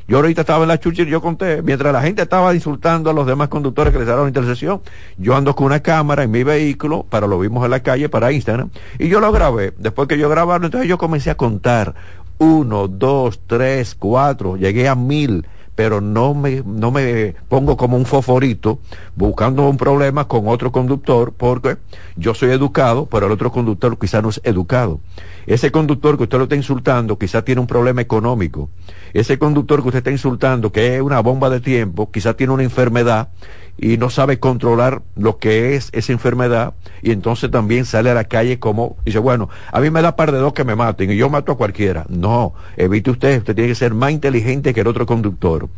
[0.08, 3.14] Yo ahorita estaba en la chucha y yo conté, mientras la gente estaba insultando a
[3.14, 4.82] los demás conductores que les daban intersección,
[5.18, 8.32] yo ando con una cámara en mi vehículo, para lo vimos en la calle, para
[8.32, 9.74] Instagram, y yo lo grabé.
[9.78, 11.94] Después que yo grabarlo, entonces yo comencé a contar.
[12.38, 15.46] Uno, dos, tres, cuatro, llegué a mil,
[15.78, 18.80] pero no me, no me pongo como un foforito
[19.16, 21.78] buscando un problema con otro conductor, porque
[22.16, 25.00] yo soy educado, pero el otro conductor quizá no es educado.
[25.46, 28.72] Ese conductor que usted lo está insultando quizá tiene un problema económico.
[29.14, 32.64] Ese conductor que usted está insultando, que es una bomba de tiempo, quizá tiene una
[32.64, 33.30] enfermedad
[33.78, 38.24] y no sabe controlar lo que es esa enfermedad y entonces también sale a la
[38.24, 41.18] calle como dice, bueno, a mí me da par de dos que me maten y
[41.18, 42.06] yo mato a cualquiera.
[42.10, 45.70] No, evite usted, usted tiene que ser más inteligente que el otro conductor.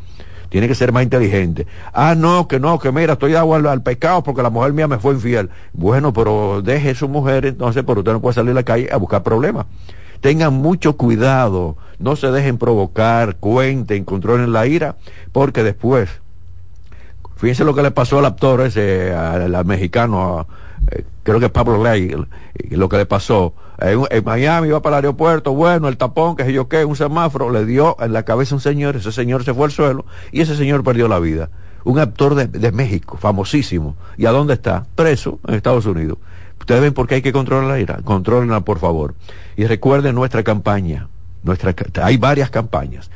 [0.49, 1.67] Tiene que ser más inteligente.
[1.93, 4.87] Ah, no, que no, que mira, estoy dado al, al pecado porque la mujer mía
[4.87, 5.49] me fue infiel.
[5.73, 8.97] Bueno, pero deje su mujer entonces, pero usted no puede salir a la calle a
[8.97, 9.67] buscar problemas.
[10.21, 14.95] Tengan mucho cuidado, no se dejen provocar, cuenten, controlen la ira,
[15.31, 16.09] porque después,
[17.39, 20.45] fíjense lo que le pasó al actor ese, al, al mexicano,
[20.91, 22.13] eh, creo que es Pablo Ley,
[22.71, 23.53] lo que le pasó.
[23.79, 27.49] En, Miami iba para el aeropuerto, bueno, el tapón, que sé yo qué, un semáforo,
[27.49, 30.41] le dio en la cabeza a un señor, ese señor se fue al suelo y
[30.41, 31.49] ese señor perdió la vida.
[31.85, 33.95] Un actor de, México, famosísimo.
[34.17, 34.85] ¿Y a dónde está?
[34.95, 36.17] Preso en Estados Unidos.
[36.59, 37.99] Ustedes ven por qué hay que controlar la ira.
[38.03, 39.15] Controlenla, por favor.
[39.55, 41.07] Y recuerden nuestra campaña.
[41.41, 41.73] Nuestra,
[42.03, 43.09] hay varias campañas.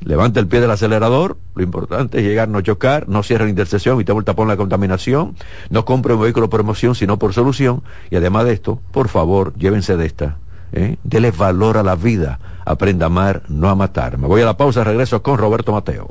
[0.00, 3.96] Levanta el pie del acelerador, lo importante es llegar, no chocar, no cierre la intersección
[4.12, 5.36] vuelta a poner la contaminación,
[5.70, 9.54] no compre un vehículo por emoción, sino por solución, y además de esto, por favor,
[9.54, 10.36] llévense de esta.
[10.72, 10.96] ¿eh?
[11.04, 14.18] Dele valor a la vida, aprenda a amar, no a matar.
[14.18, 16.10] Me voy a la pausa, regreso con Roberto Mateo.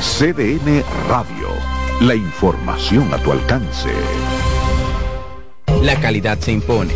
[0.00, 1.48] CDN Radio.
[2.02, 3.88] La información a tu alcance.
[5.82, 6.92] La calidad se impone.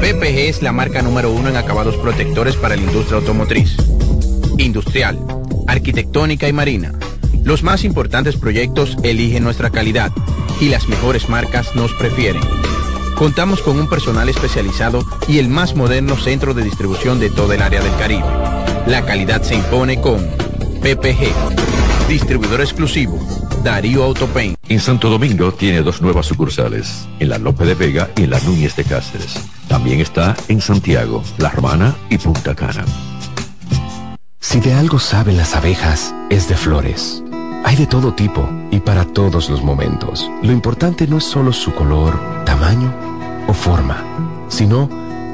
[0.00, 3.76] PPG es la marca número uno en acabados protectores para la industria automotriz,
[4.58, 5.18] industrial,
[5.68, 6.92] arquitectónica y marina.
[7.44, 10.10] Los más importantes proyectos eligen nuestra calidad
[10.60, 12.42] y las mejores marcas nos prefieren.
[13.20, 17.60] Contamos con un personal especializado y el más moderno centro de distribución de todo el
[17.60, 18.24] área del Caribe.
[18.86, 20.26] La calidad se impone con
[20.80, 23.18] PPG, distribuidor exclusivo,
[23.62, 24.56] Darío Autopain.
[24.70, 28.40] En Santo Domingo tiene dos nuevas sucursales, en la Lope de Vega y en la
[28.40, 29.34] Núñez de Cáceres.
[29.68, 32.86] También está en Santiago, La Romana y Punta Cana.
[34.40, 37.22] Si de algo saben las abejas, es de flores.
[37.66, 40.26] Hay de todo tipo y para todos los momentos.
[40.42, 43.09] Lo importante no es solo su color, tamaño
[43.50, 43.96] o forma,
[44.48, 44.88] sino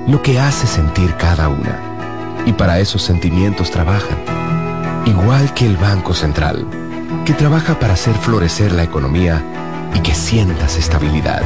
[0.08, 1.78] lo que hace sentir cada una.
[2.46, 4.16] Y para esos sentimientos trabajan.
[5.04, 6.66] Igual que el Banco Central,
[7.26, 9.44] que trabaja para hacer florecer la economía
[9.94, 11.42] y que sientas estabilidad.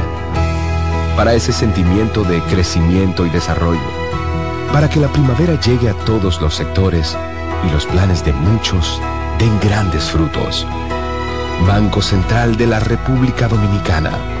[1.17, 3.91] Para ese sentimiento de crecimiento y desarrollo.
[4.71, 7.17] Para que la primavera llegue a todos los sectores
[7.67, 9.01] y los planes de muchos
[9.39, 10.65] den grandes frutos.
[11.67, 14.40] Banco Central de la República Dominicana.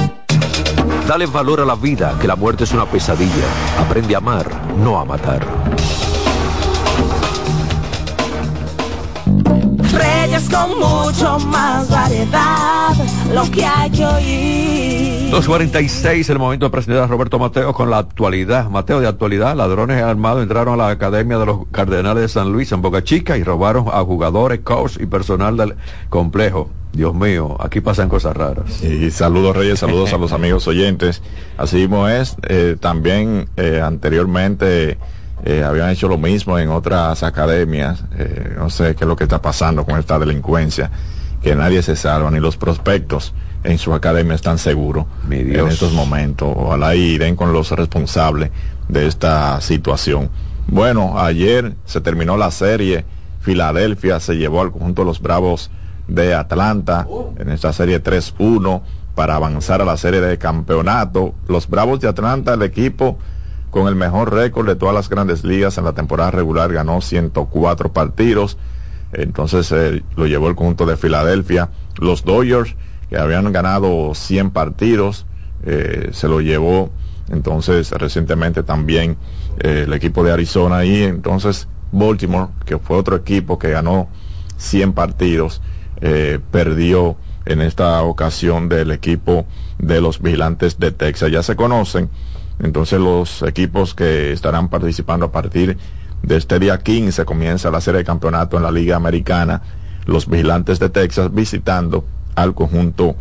[1.07, 3.45] Dale valor a la vida, que la muerte es una pesadilla.
[3.79, 4.47] Aprende a amar,
[4.77, 5.45] no a matar.
[10.21, 12.93] Reyes con mucho más variedad,
[13.33, 15.31] lo que hay que oír.
[15.31, 18.69] 2.46, el momento de presentar a Roberto Mateo con la actualidad.
[18.69, 22.71] Mateo, de actualidad, ladrones armados entraron a la Academia de los Cardenales de San Luis
[22.71, 25.75] en Boca Chica y robaron a jugadores, coach y personal del
[26.09, 26.69] complejo.
[26.93, 28.83] Dios mío, aquí pasan cosas raras.
[28.83, 31.23] Y saludos Reyes, saludos a los amigos oyentes.
[31.57, 34.99] Así mismo es, eh, también eh, anteriormente
[35.43, 38.03] eh, habían hecho lo mismo en otras academias.
[38.17, 40.91] Eh, no sé qué es lo que está pasando con esta delincuencia,
[41.41, 43.33] que nadie se salva, ni los prospectos
[43.63, 46.51] en su academia están seguros en estos momentos.
[46.55, 48.51] Ojalá y den con los responsables
[48.87, 50.29] de esta situación.
[50.67, 53.05] Bueno, ayer se terminó la serie.
[53.41, 55.71] Filadelfia se llevó al conjunto de los Bravos
[56.07, 58.81] de Atlanta en esta serie 3-1
[59.15, 61.33] para avanzar a la serie de campeonato.
[61.47, 63.17] Los Bravos de Atlanta, el equipo
[63.71, 67.91] con el mejor récord de todas las grandes ligas en la temporada regular, ganó 104
[67.91, 68.57] partidos.
[69.13, 71.69] Entonces eh, lo llevó el conjunto de Filadelfia.
[71.97, 72.75] Los Dodgers,
[73.09, 75.25] que habían ganado 100 partidos,
[75.63, 76.91] eh, se lo llevó
[77.31, 79.17] entonces recientemente también
[79.59, 84.09] eh, el equipo de Arizona y entonces Baltimore, que fue otro equipo que ganó
[84.57, 85.61] 100 partidos,
[86.01, 87.15] eh, perdió
[87.45, 89.45] en esta ocasión del equipo
[89.79, 91.31] de los vigilantes de Texas.
[91.31, 92.09] Ya se conocen
[92.63, 95.77] entonces los equipos que estarán participando a partir
[96.23, 99.61] de este día 15 comienza la serie de campeonato en la Liga Americana.
[100.05, 102.05] Los vigilantes de Texas visitando
[102.35, 103.15] al conjunto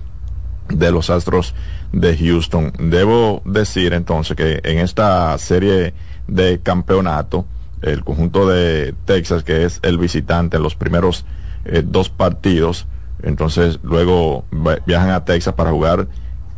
[0.69, 1.55] de los Astros
[1.93, 2.73] de Houston.
[2.79, 5.95] Debo decir entonces que en esta serie
[6.29, 7.47] de campeonato,
[7.83, 11.25] el conjunto de Texas, que es el visitante en los primeros
[11.65, 12.87] eh, dos partidos,
[13.23, 14.45] entonces luego
[14.87, 16.09] viajan a Texas para jugar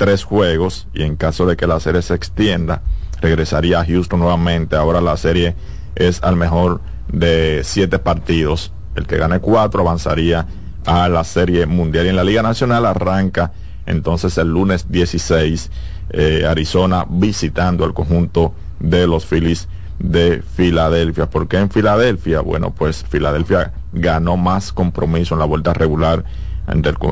[0.02, 2.82] tres juegos y en caso de que la serie se extienda,
[3.20, 4.74] regresaría a Houston nuevamente.
[4.74, 5.54] Ahora la serie
[5.94, 8.72] es al mejor de siete partidos.
[8.96, 10.48] El que gane cuatro avanzaría
[10.86, 13.52] a la serie mundial y en la Liga Nacional arranca
[13.86, 15.70] entonces el lunes 16
[16.10, 19.68] eh, Arizona visitando el conjunto de los Phillies
[20.00, 21.30] de Filadelfia.
[21.30, 22.40] ¿Por qué en Filadelfia?
[22.40, 26.24] Bueno, pues Filadelfia ganó más compromiso en la vuelta regular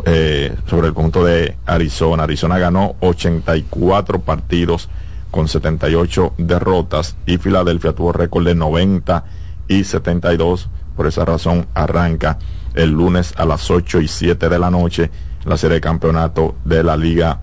[0.06, 2.24] eh, sobre el conjunto de Arizona.
[2.24, 4.88] Arizona ganó 84 partidos
[5.30, 9.24] con 78 derrotas y Filadelfia tuvo récord de 90
[9.68, 10.68] y 72.
[10.96, 12.38] Por esa razón arranca
[12.74, 15.10] el lunes a las 8 y 7 de la noche
[15.44, 17.40] la serie de campeonato de la Liga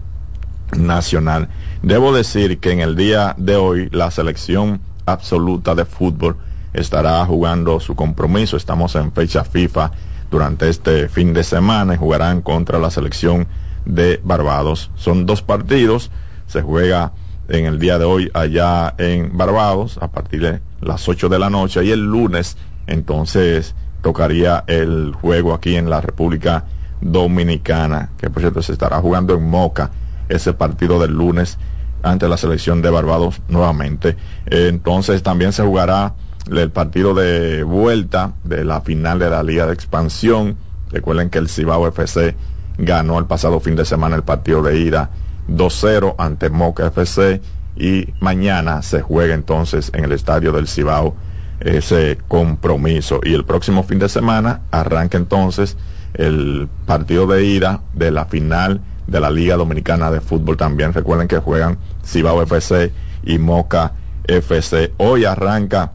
[0.78, 1.50] Nacional.
[1.82, 6.38] Debo decir que en el día de hoy la selección absoluta de fútbol
[6.74, 8.58] estará jugando su compromiso.
[8.58, 9.92] Estamos en fecha FIFA
[10.30, 13.48] durante este fin de semana y jugarán contra la selección
[13.86, 14.92] de Barbados.
[14.96, 16.12] Son dos partidos,
[16.48, 17.14] se juega
[17.50, 21.50] en el día de hoy allá en Barbados a partir de las 8 de la
[21.50, 22.58] noche y el lunes
[22.88, 26.66] entonces tocaría el juego aquí en la República
[27.02, 29.92] Dominicana, que por cierto se estará jugando en Moca
[30.30, 31.58] ese partido del lunes
[32.04, 34.16] ante la selección de Barbados nuevamente.
[34.46, 36.16] Entonces también se jugará
[36.52, 40.58] el partido de vuelta de la final de la Liga de Expansión.
[40.92, 42.36] Recuerden que el Cibao FC
[42.78, 45.10] ganó el pasado fin de semana el partido de ida
[45.50, 47.42] 2-0 ante Moca FC
[47.76, 51.16] y mañana se juega entonces en el estadio del Cibao
[51.60, 53.20] ese compromiso.
[53.24, 55.78] Y el próximo fin de semana arranca entonces
[56.14, 60.94] el partido de ida de la final de la Liga Dominicana de Fútbol también.
[60.94, 62.92] Recuerden que juegan Cibao FC
[63.24, 63.94] y Moca
[64.26, 65.94] FC hoy arranca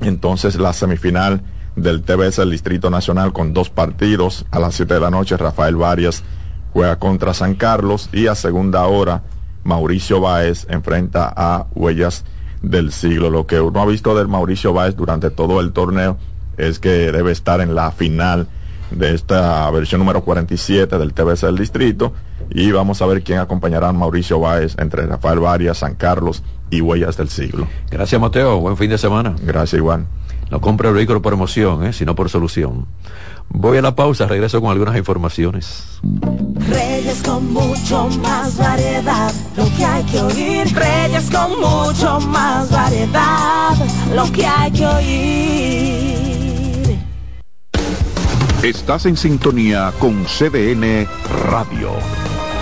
[0.00, 1.42] entonces la semifinal
[1.76, 5.36] del TBS del Distrito Nacional con dos partidos a las 7 de la noche.
[5.36, 6.22] Rafael Varias
[6.72, 9.22] juega contra San Carlos y a segunda hora
[9.64, 12.24] Mauricio Báez enfrenta a Huellas
[12.62, 13.30] del Siglo.
[13.30, 16.18] Lo que uno ha visto del Mauricio Báez durante todo el torneo
[16.56, 18.48] es que debe estar en la final
[18.90, 22.12] de esta versión número 47 del TBS del Distrito
[22.50, 26.80] y vamos a ver quién acompañará a Mauricio Báez entre Rafael Varias, San Carlos y
[26.80, 27.66] Huellas del Siglo.
[27.90, 29.34] Gracias Mateo, buen fin de semana.
[29.42, 30.06] Gracias igual.
[30.50, 31.92] No compre el vehículo por emoción, ¿eh?
[31.92, 32.86] sino por solución.
[33.48, 36.00] Voy a la pausa, regreso con algunas informaciones.
[36.68, 40.74] Reyes con mucho más variedad, lo que hay que oír.
[40.74, 43.74] Reyes con mucho más variedad,
[44.14, 46.24] lo que hay que oír.
[48.62, 51.06] Estás en sintonía con CDN
[51.50, 51.90] Radio.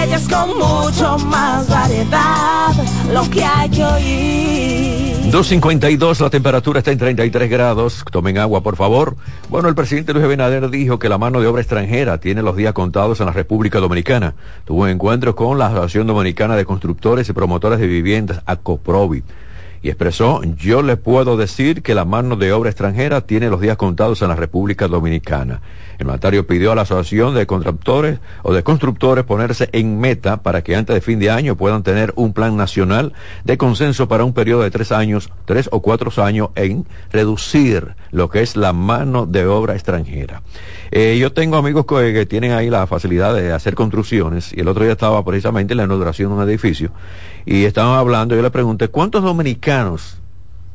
[0.00, 2.72] Reyes con mucho más variedad,
[3.12, 5.30] lo que hay que oír.
[5.30, 8.02] 252, la temperatura está en 33 grados.
[8.10, 9.16] Tomen agua, por favor.
[9.50, 12.72] Bueno, el presidente Luis Abinader dijo que la mano de obra extranjera tiene los días
[12.72, 14.34] contados en la República Dominicana.
[14.64, 19.22] Tuvo un encuentro con la Asociación Dominicana de Constructores y Promotores de Viviendas, ACOPROVI
[19.82, 23.76] y expresó, yo le puedo decir que la mano de obra extranjera tiene los días
[23.76, 25.62] contados en la República Dominicana.
[25.98, 30.62] El mandatario pidió a la Asociación de Constructores o de Constructores ponerse en meta para
[30.62, 33.12] que antes de fin de año puedan tener un plan nacional
[33.44, 38.30] de consenso para un periodo de tres años, tres o cuatro años en reducir lo
[38.30, 40.42] que es la mano de obra extranjera.
[40.90, 44.68] Eh, yo tengo amigos que, que, tienen ahí la facilidad de hacer construcciones y el
[44.68, 46.92] otro día estaba precisamente en la inauguración de un edificio
[47.46, 50.18] y estaban hablando, yo le pregunté, ¿cuántos dominicanos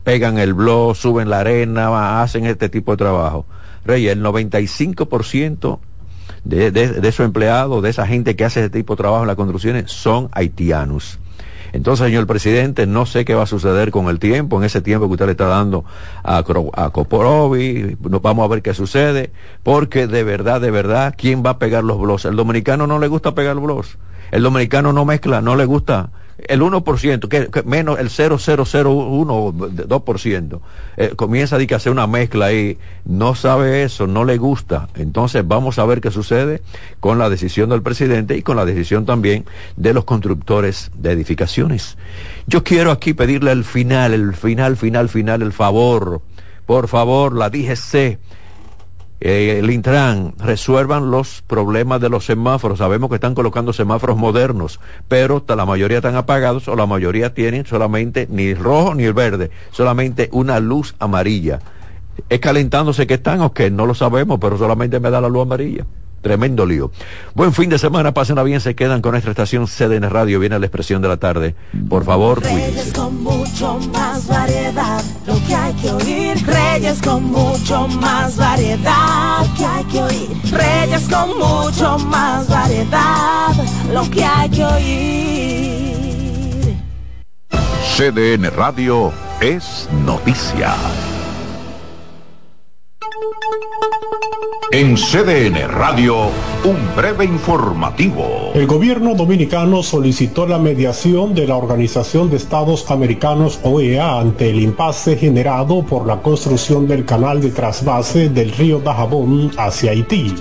[0.04, 3.46] pegan el blog, suben la arena, hacen este tipo de trabajo?
[3.86, 5.80] Rey, el 95%
[6.44, 9.28] de, de, de esos empleados, de esa gente que hace este tipo de trabajo en
[9.28, 11.20] las construcciones, son haitianos.
[11.76, 15.08] Entonces, señor presidente, no sé qué va a suceder con el tiempo, en ese tiempo
[15.08, 15.84] que usted le está dando
[16.24, 21.50] a, a Koporovi, vamos a ver qué sucede, porque de verdad, de verdad, ¿quién va
[21.50, 22.24] a pegar los blogs?
[22.24, 23.98] El dominicano no le gusta pegar blogs.
[24.32, 30.60] El dominicano no mezcla, no le gusta el 1%, que, que menos el 0,001, 2%,
[30.98, 34.90] eh, comienza a, hacer una mezcla ahí, no sabe eso, no le gusta.
[34.96, 36.62] Entonces vamos a ver qué sucede
[37.00, 41.98] con la decisión del presidente y con la decisión también de los constructores de edificaciones.
[42.48, 46.22] Yo quiero aquí pedirle al final, el final, final, final, el favor,
[46.66, 48.20] por favor, la DGC
[49.22, 52.80] eh, el Intran resuelvan los problemas de los semáforos.
[52.80, 57.66] Sabemos que están colocando semáforos modernos, pero la mayoría están apagados o la mayoría tienen
[57.66, 61.60] solamente ni el rojo ni el verde, solamente una luz amarilla.
[62.30, 63.70] ¿Es calentándose que están o qué?
[63.72, 65.86] No lo sabemos, pero solamente me da la luz amarilla.
[66.26, 66.90] Tremendo lío.
[67.36, 70.66] Buen fin de semana, pasen bien, se quedan con nuestra estación CDN Radio, viene la
[70.66, 71.54] expresión de la tarde.
[71.88, 76.44] Por favor, Reyes con mucho más variedad, lo que hay que oír.
[76.48, 80.30] Reyes con mucho más variedad, lo que hay que oír.
[80.52, 83.54] Reyes con mucho más variedad,
[83.94, 85.96] lo que hay que oír.
[87.96, 90.74] CDN Radio es noticia.
[94.72, 96.16] En CDN Radio,
[96.64, 98.52] un breve informativo.
[98.56, 104.60] El gobierno dominicano solicitó la mediación de la Organización de Estados Americanos OEA ante el
[104.60, 110.34] impasse generado por la construcción del canal de trasvase del río Dajabón hacia Haití.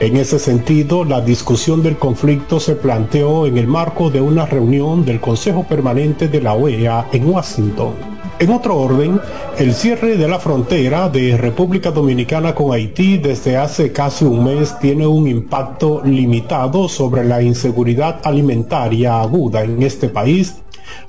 [0.00, 5.04] En ese sentido, la discusión del conflicto se planteó en el marco de una reunión
[5.04, 8.13] del Consejo Permanente de la OEA en Washington.
[8.40, 9.20] En otro orden,
[9.58, 14.76] el cierre de la frontera de República Dominicana con Haití desde hace casi un mes
[14.80, 20.56] tiene un impacto limitado sobre la inseguridad alimentaria aguda en este país,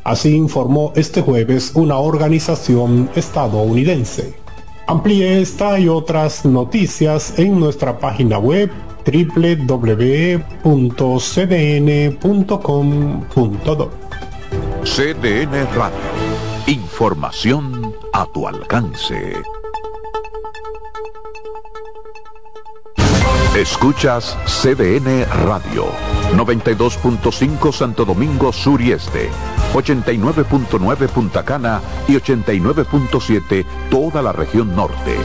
[0.03, 4.35] así informó este jueves una organización estadounidense.
[4.85, 8.69] Amplíe esta y otras noticias en nuestra página web
[9.03, 10.05] www.cdn.com.do.
[14.83, 16.34] CDN Radio
[16.67, 19.35] Información a tu alcance.
[23.55, 25.85] Escuchas CDN Radio,
[26.33, 29.29] 92.5 Santo Domingo Sur y Este,
[29.75, 35.17] 89.9 Punta Cana y 89.7 toda la región norte.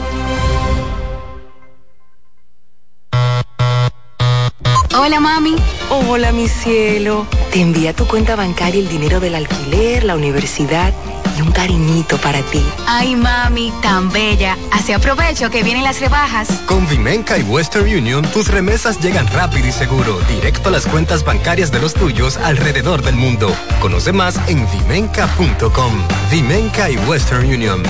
[4.95, 5.55] Hola mami.
[5.89, 7.25] Hola mi cielo.
[7.51, 10.93] Te envía tu cuenta bancaria el dinero del alquiler, la universidad
[11.37, 12.63] y un cariñito para ti.
[12.87, 14.57] Ay, mami, tan bella.
[14.71, 16.49] Así aprovecho que vienen las rebajas.
[16.65, 21.23] Con Vimenca y Western Union, tus remesas llegan rápido y seguro, directo a las cuentas
[21.23, 23.55] bancarias de los tuyos alrededor del mundo.
[23.79, 25.91] Conoce más en vimenca.com.
[26.31, 27.81] Vimenca y Western Union.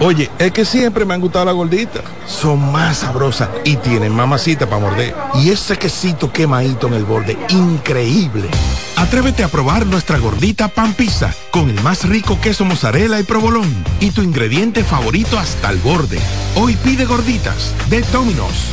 [0.00, 2.02] Oye, es que siempre me han gustado las gorditas.
[2.26, 5.14] Son más sabrosas y tienen mamacita para morder.
[5.34, 8.48] Y ese quesito quemadito en el borde, increíble.
[8.96, 13.68] Atrévete a probar nuestra gordita pan pizza con el más rico queso mozzarella y provolón
[14.00, 16.18] y tu ingrediente favorito hasta el borde.
[16.54, 18.70] Hoy pide gorditas de Domino's.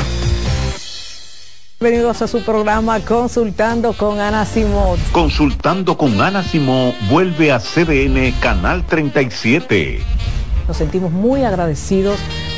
[1.82, 4.98] Bienvenidos a su programa Consultando con Ana Simón.
[5.12, 10.00] Consultando con Ana Simón vuelve a CDN Canal 37.
[10.70, 12.18] Nos sentimos muy agradecidos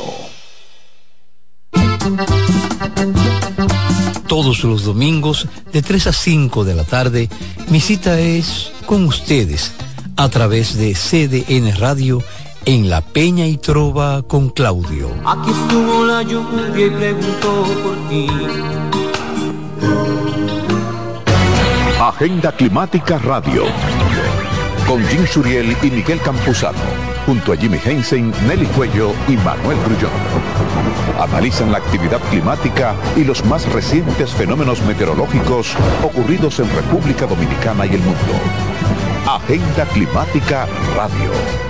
[4.26, 7.28] Todos los domingos de 3 a 5 de la tarde,
[7.68, 9.72] mi cita es con ustedes
[10.16, 12.22] a través de CDN Radio
[12.64, 15.10] en La Peña y Trova con Claudio.
[15.24, 18.26] Aquí estuvo la lluvia y preguntó por ti.
[22.00, 23.64] Agenda Climática Radio.
[24.86, 26.78] Con Jim Suriel y Miguel Campuzano.
[27.26, 30.10] Junto a Jimmy Hensen, Nelly Cuello y Manuel Grullón.
[31.20, 37.94] Analizan la actividad climática y los más recientes fenómenos meteorológicos ocurridos en República Dominicana y
[37.94, 38.32] el mundo.
[39.26, 41.69] Agenda Climática Radio.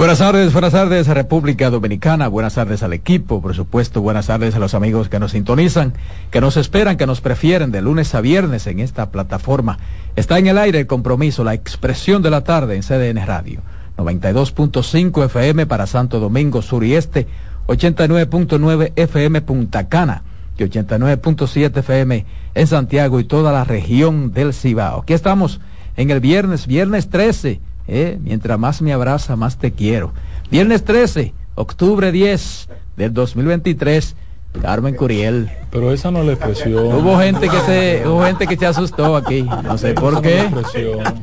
[0.00, 4.54] Buenas tardes, buenas tardes a República Dominicana, buenas tardes al equipo, por supuesto, buenas tardes
[4.54, 5.92] a los amigos que nos sintonizan,
[6.30, 9.78] que nos esperan, que nos prefieren de lunes a viernes en esta plataforma.
[10.16, 13.60] Está en el aire el compromiso, la expresión de la tarde en CDN Radio.
[13.98, 17.26] 92.5 FM para Santo Domingo Sur y Este,
[17.66, 20.22] 89.9 FM Punta Cana
[20.56, 22.24] y 89.7 FM
[22.54, 25.02] en Santiago y toda la región del Cibao.
[25.02, 25.60] Aquí estamos
[25.98, 27.60] en el viernes, viernes 13
[27.92, 30.12] eh, mientras más me abraza, más te quiero.
[30.48, 34.14] Viernes 13, octubre 10 del 2023.
[34.62, 35.50] Carmen Curiel.
[35.70, 36.86] Pero esa no es la expresión.
[36.86, 39.42] Hubo gente que se, hubo gente que se asustó aquí.
[39.42, 40.48] No sé por qué.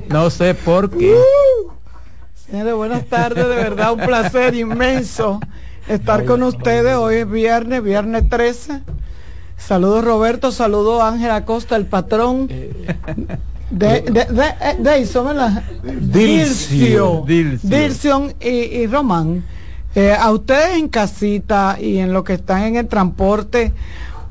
[0.09, 1.15] No sé por qué.
[2.35, 5.39] Señores, buenas tardes, de verdad un placer inmenso
[5.87, 6.95] estar con ustedes.
[6.95, 8.81] Hoy es viernes, viernes 13.
[9.57, 12.49] Saludos Roberto, saludos Ángel Acosta, el patrón.
[13.69, 15.61] De, de, de, de eso, ¿verdad?
[15.83, 17.25] Dilcio.
[17.27, 18.33] Dilcio.
[18.39, 19.43] y, y Román.
[19.95, 23.73] Eh, a ustedes en casita y en lo que están en el transporte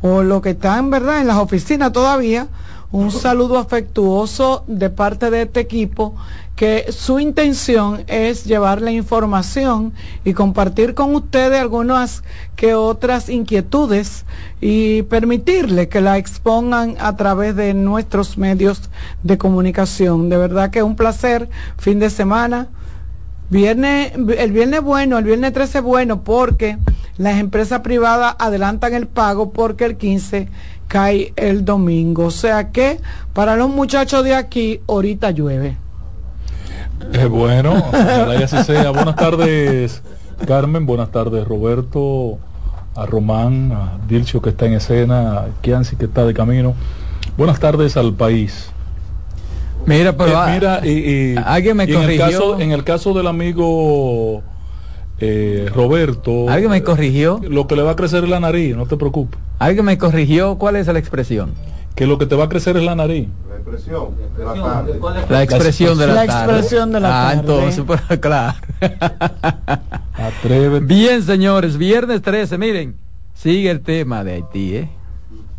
[0.01, 1.21] o lo que están, ¿verdad?
[1.21, 2.47] En las oficinas todavía,
[2.93, 6.15] un saludo afectuoso de parte de este equipo
[6.57, 9.93] que su intención es llevar la información
[10.25, 12.23] y compartir con ustedes algunas
[12.57, 14.25] que otras inquietudes
[14.61, 18.89] y permitirle que la expongan a través de nuestros medios
[19.23, 20.31] de comunicación.
[20.31, 22.69] De verdad que es un placer, fin de semana.
[23.51, 26.79] Viernes, el viernes bueno, el viernes 13 bueno porque
[27.19, 30.49] las empresas privadas adelantan el pago porque el 15
[30.89, 32.27] cae el domingo.
[32.27, 33.01] O sea que
[33.33, 35.77] para los muchachos de aquí ahorita llueve.
[37.13, 38.91] Eh, bueno, ojalá y así sea.
[38.91, 40.03] Buenas tardes,
[40.47, 40.87] Carmen.
[40.87, 42.39] Buenas tardes, Roberto.
[42.95, 46.75] A Román, a Dilcio que está en escena, a Kianci que está de camino.
[47.37, 48.71] Buenas tardes al país.
[49.85, 52.25] Mira, pero Eh, mira, y, y- alguien me y en el corrigió.
[52.27, 54.43] caso, en el caso del amigo
[55.19, 57.41] eh, Roberto, alguien me corrigió.
[57.49, 59.39] lo que le va a crecer es la nariz, no te preocupes.
[59.59, 60.57] Alguien me corrigió.
[60.59, 61.55] ¿Cuál es la expresión?
[61.95, 63.29] Que lo que te va a crecer es la nariz.
[63.49, 64.55] La expresión de la
[65.29, 66.53] La expresión de la, La tarde.
[66.53, 67.41] expresión de la ah, tarde.
[67.41, 68.59] entonces, pues, claro.
[70.13, 70.85] Atrévete.
[70.85, 72.97] Bien, señores, viernes 13, miren,
[73.35, 74.89] sigue el tema de Haití, ¿eh?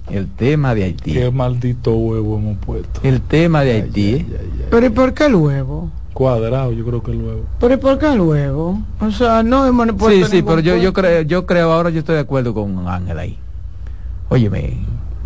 [0.10, 1.14] El tema de Haití.
[1.14, 3.02] Qué maldito huevo hemos puesto.
[3.04, 4.26] El tema de Haití, ¿eh?
[4.70, 5.92] Pero ¿y por qué el huevo?
[6.18, 7.42] Cuadrado, yo creo que el huevo.
[7.60, 8.82] Pero ¿y por qué el huevo?
[9.00, 12.00] O sea, no hemos Sí, sí, ningún pero yo, yo creo, yo creo, ahora yo
[12.00, 13.38] estoy de acuerdo con Ángel ahí.
[14.30, 14.80] Óyeme,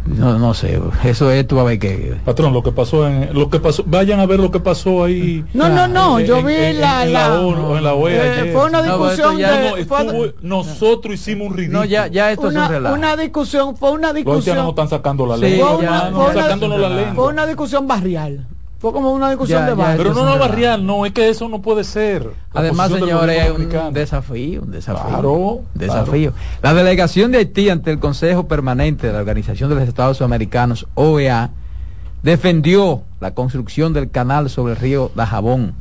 [0.06, 2.18] no, no sé, eso es, tú a ver que...
[2.26, 5.46] Patrón, lo que pasó en lo que pasó, vayan a ver lo que pasó ahí.
[5.54, 7.94] No, no, no, en- yo en- vi en- la- en la- ONU, o en la
[7.94, 11.80] OEA Eh, fue una No, discusión ya de- No, fue- estuvo- nosotros hicimos un ridículo.
[11.80, 12.96] No, ya, ya esto es un una, relajo.
[12.96, 14.58] una discusión, fue una Los discusión.
[14.58, 15.76] nos están sacando la Sí, lengua.
[15.78, 17.14] fue ya, una, no, fue una- sacándonos la lengua.
[17.16, 18.46] fue una discusión barrial.
[18.82, 19.98] Fue como una discusión Ya, de barrio.
[19.98, 22.32] Pero no no barrial, no, es que eso no puede ser.
[22.52, 25.08] Además, señores, hay un desafío, un desafío.
[25.08, 26.34] Claro, un desafío.
[26.64, 30.88] La delegación de Haití ante el Consejo Permanente de la Organización de los Estados Americanos,
[30.96, 31.52] OEA,
[32.24, 35.76] defendió la construcción del canal sobre el río Dajabón,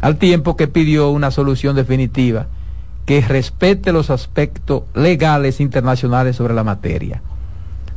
[0.00, 2.46] al tiempo que pidió una solución definitiva
[3.04, 7.20] que respete los aspectos legales internacionales sobre la materia.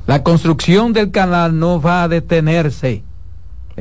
[0.08, 3.04] La construcción del canal no va a detenerse,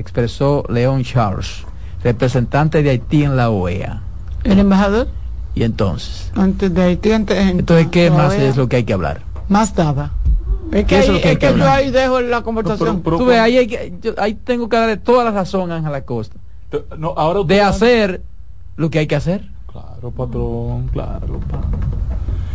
[0.00, 1.64] expresó León Charles,
[2.02, 4.02] representante de Haití en la OEA.
[4.44, 5.08] El embajador,
[5.54, 8.84] Y entonces, antes de Haití, antes en- entonces ¿qué más todavía- es lo que hay
[8.84, 9.22] que hablar?
[9.48, 10.12] Más nada.
[10.70, 11.68] Es que, ¿Qué es ahí- lo que hay es que yo hablar?
[11.78, 13.02] ahí dejo la conversación.
[13.02, 16.02] Tú ves, ahí, hay que- yo- ahí tengo que darle toda la razón a Ángela
[16.02, 16.36] Costa.
[16.98, 18.22] No, ahora de hacer
[18.76, 19.48] lo que hay que hacer.
[19.72, 21.40] Claro, patrón, claro.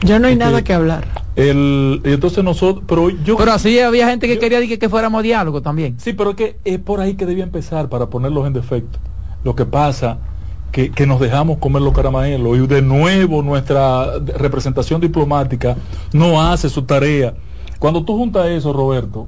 [0.04, 1.06] Ya no hay Es que- nada que hablar.
[1.36, 3.38] El, y entonces nosotros, pero yo...
[3.38, 5.96] Pero así había gente que quería que, que fuéramos a diálogo también.
[6.00, 9.00] Sí, pero es que es por ahí que debía empezar para ponerlos en defecto.
[9.44, 10.20] Lo que pasa
[10.72, 15.76] que, que nos dejamos comer los caramelos y de nuevo nuestra representación diplomática
[16.14, 17.34] no hace su tarea.
[17.80, 19.28] Cuando tú juntas eso, Roberto,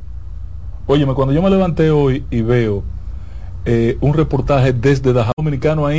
[0.88, 2.84] óyeme, cuando yo me levanté hoy y veo
[3.66, 5.94] eh, un reportaje desde Dajabón Dominicano ahí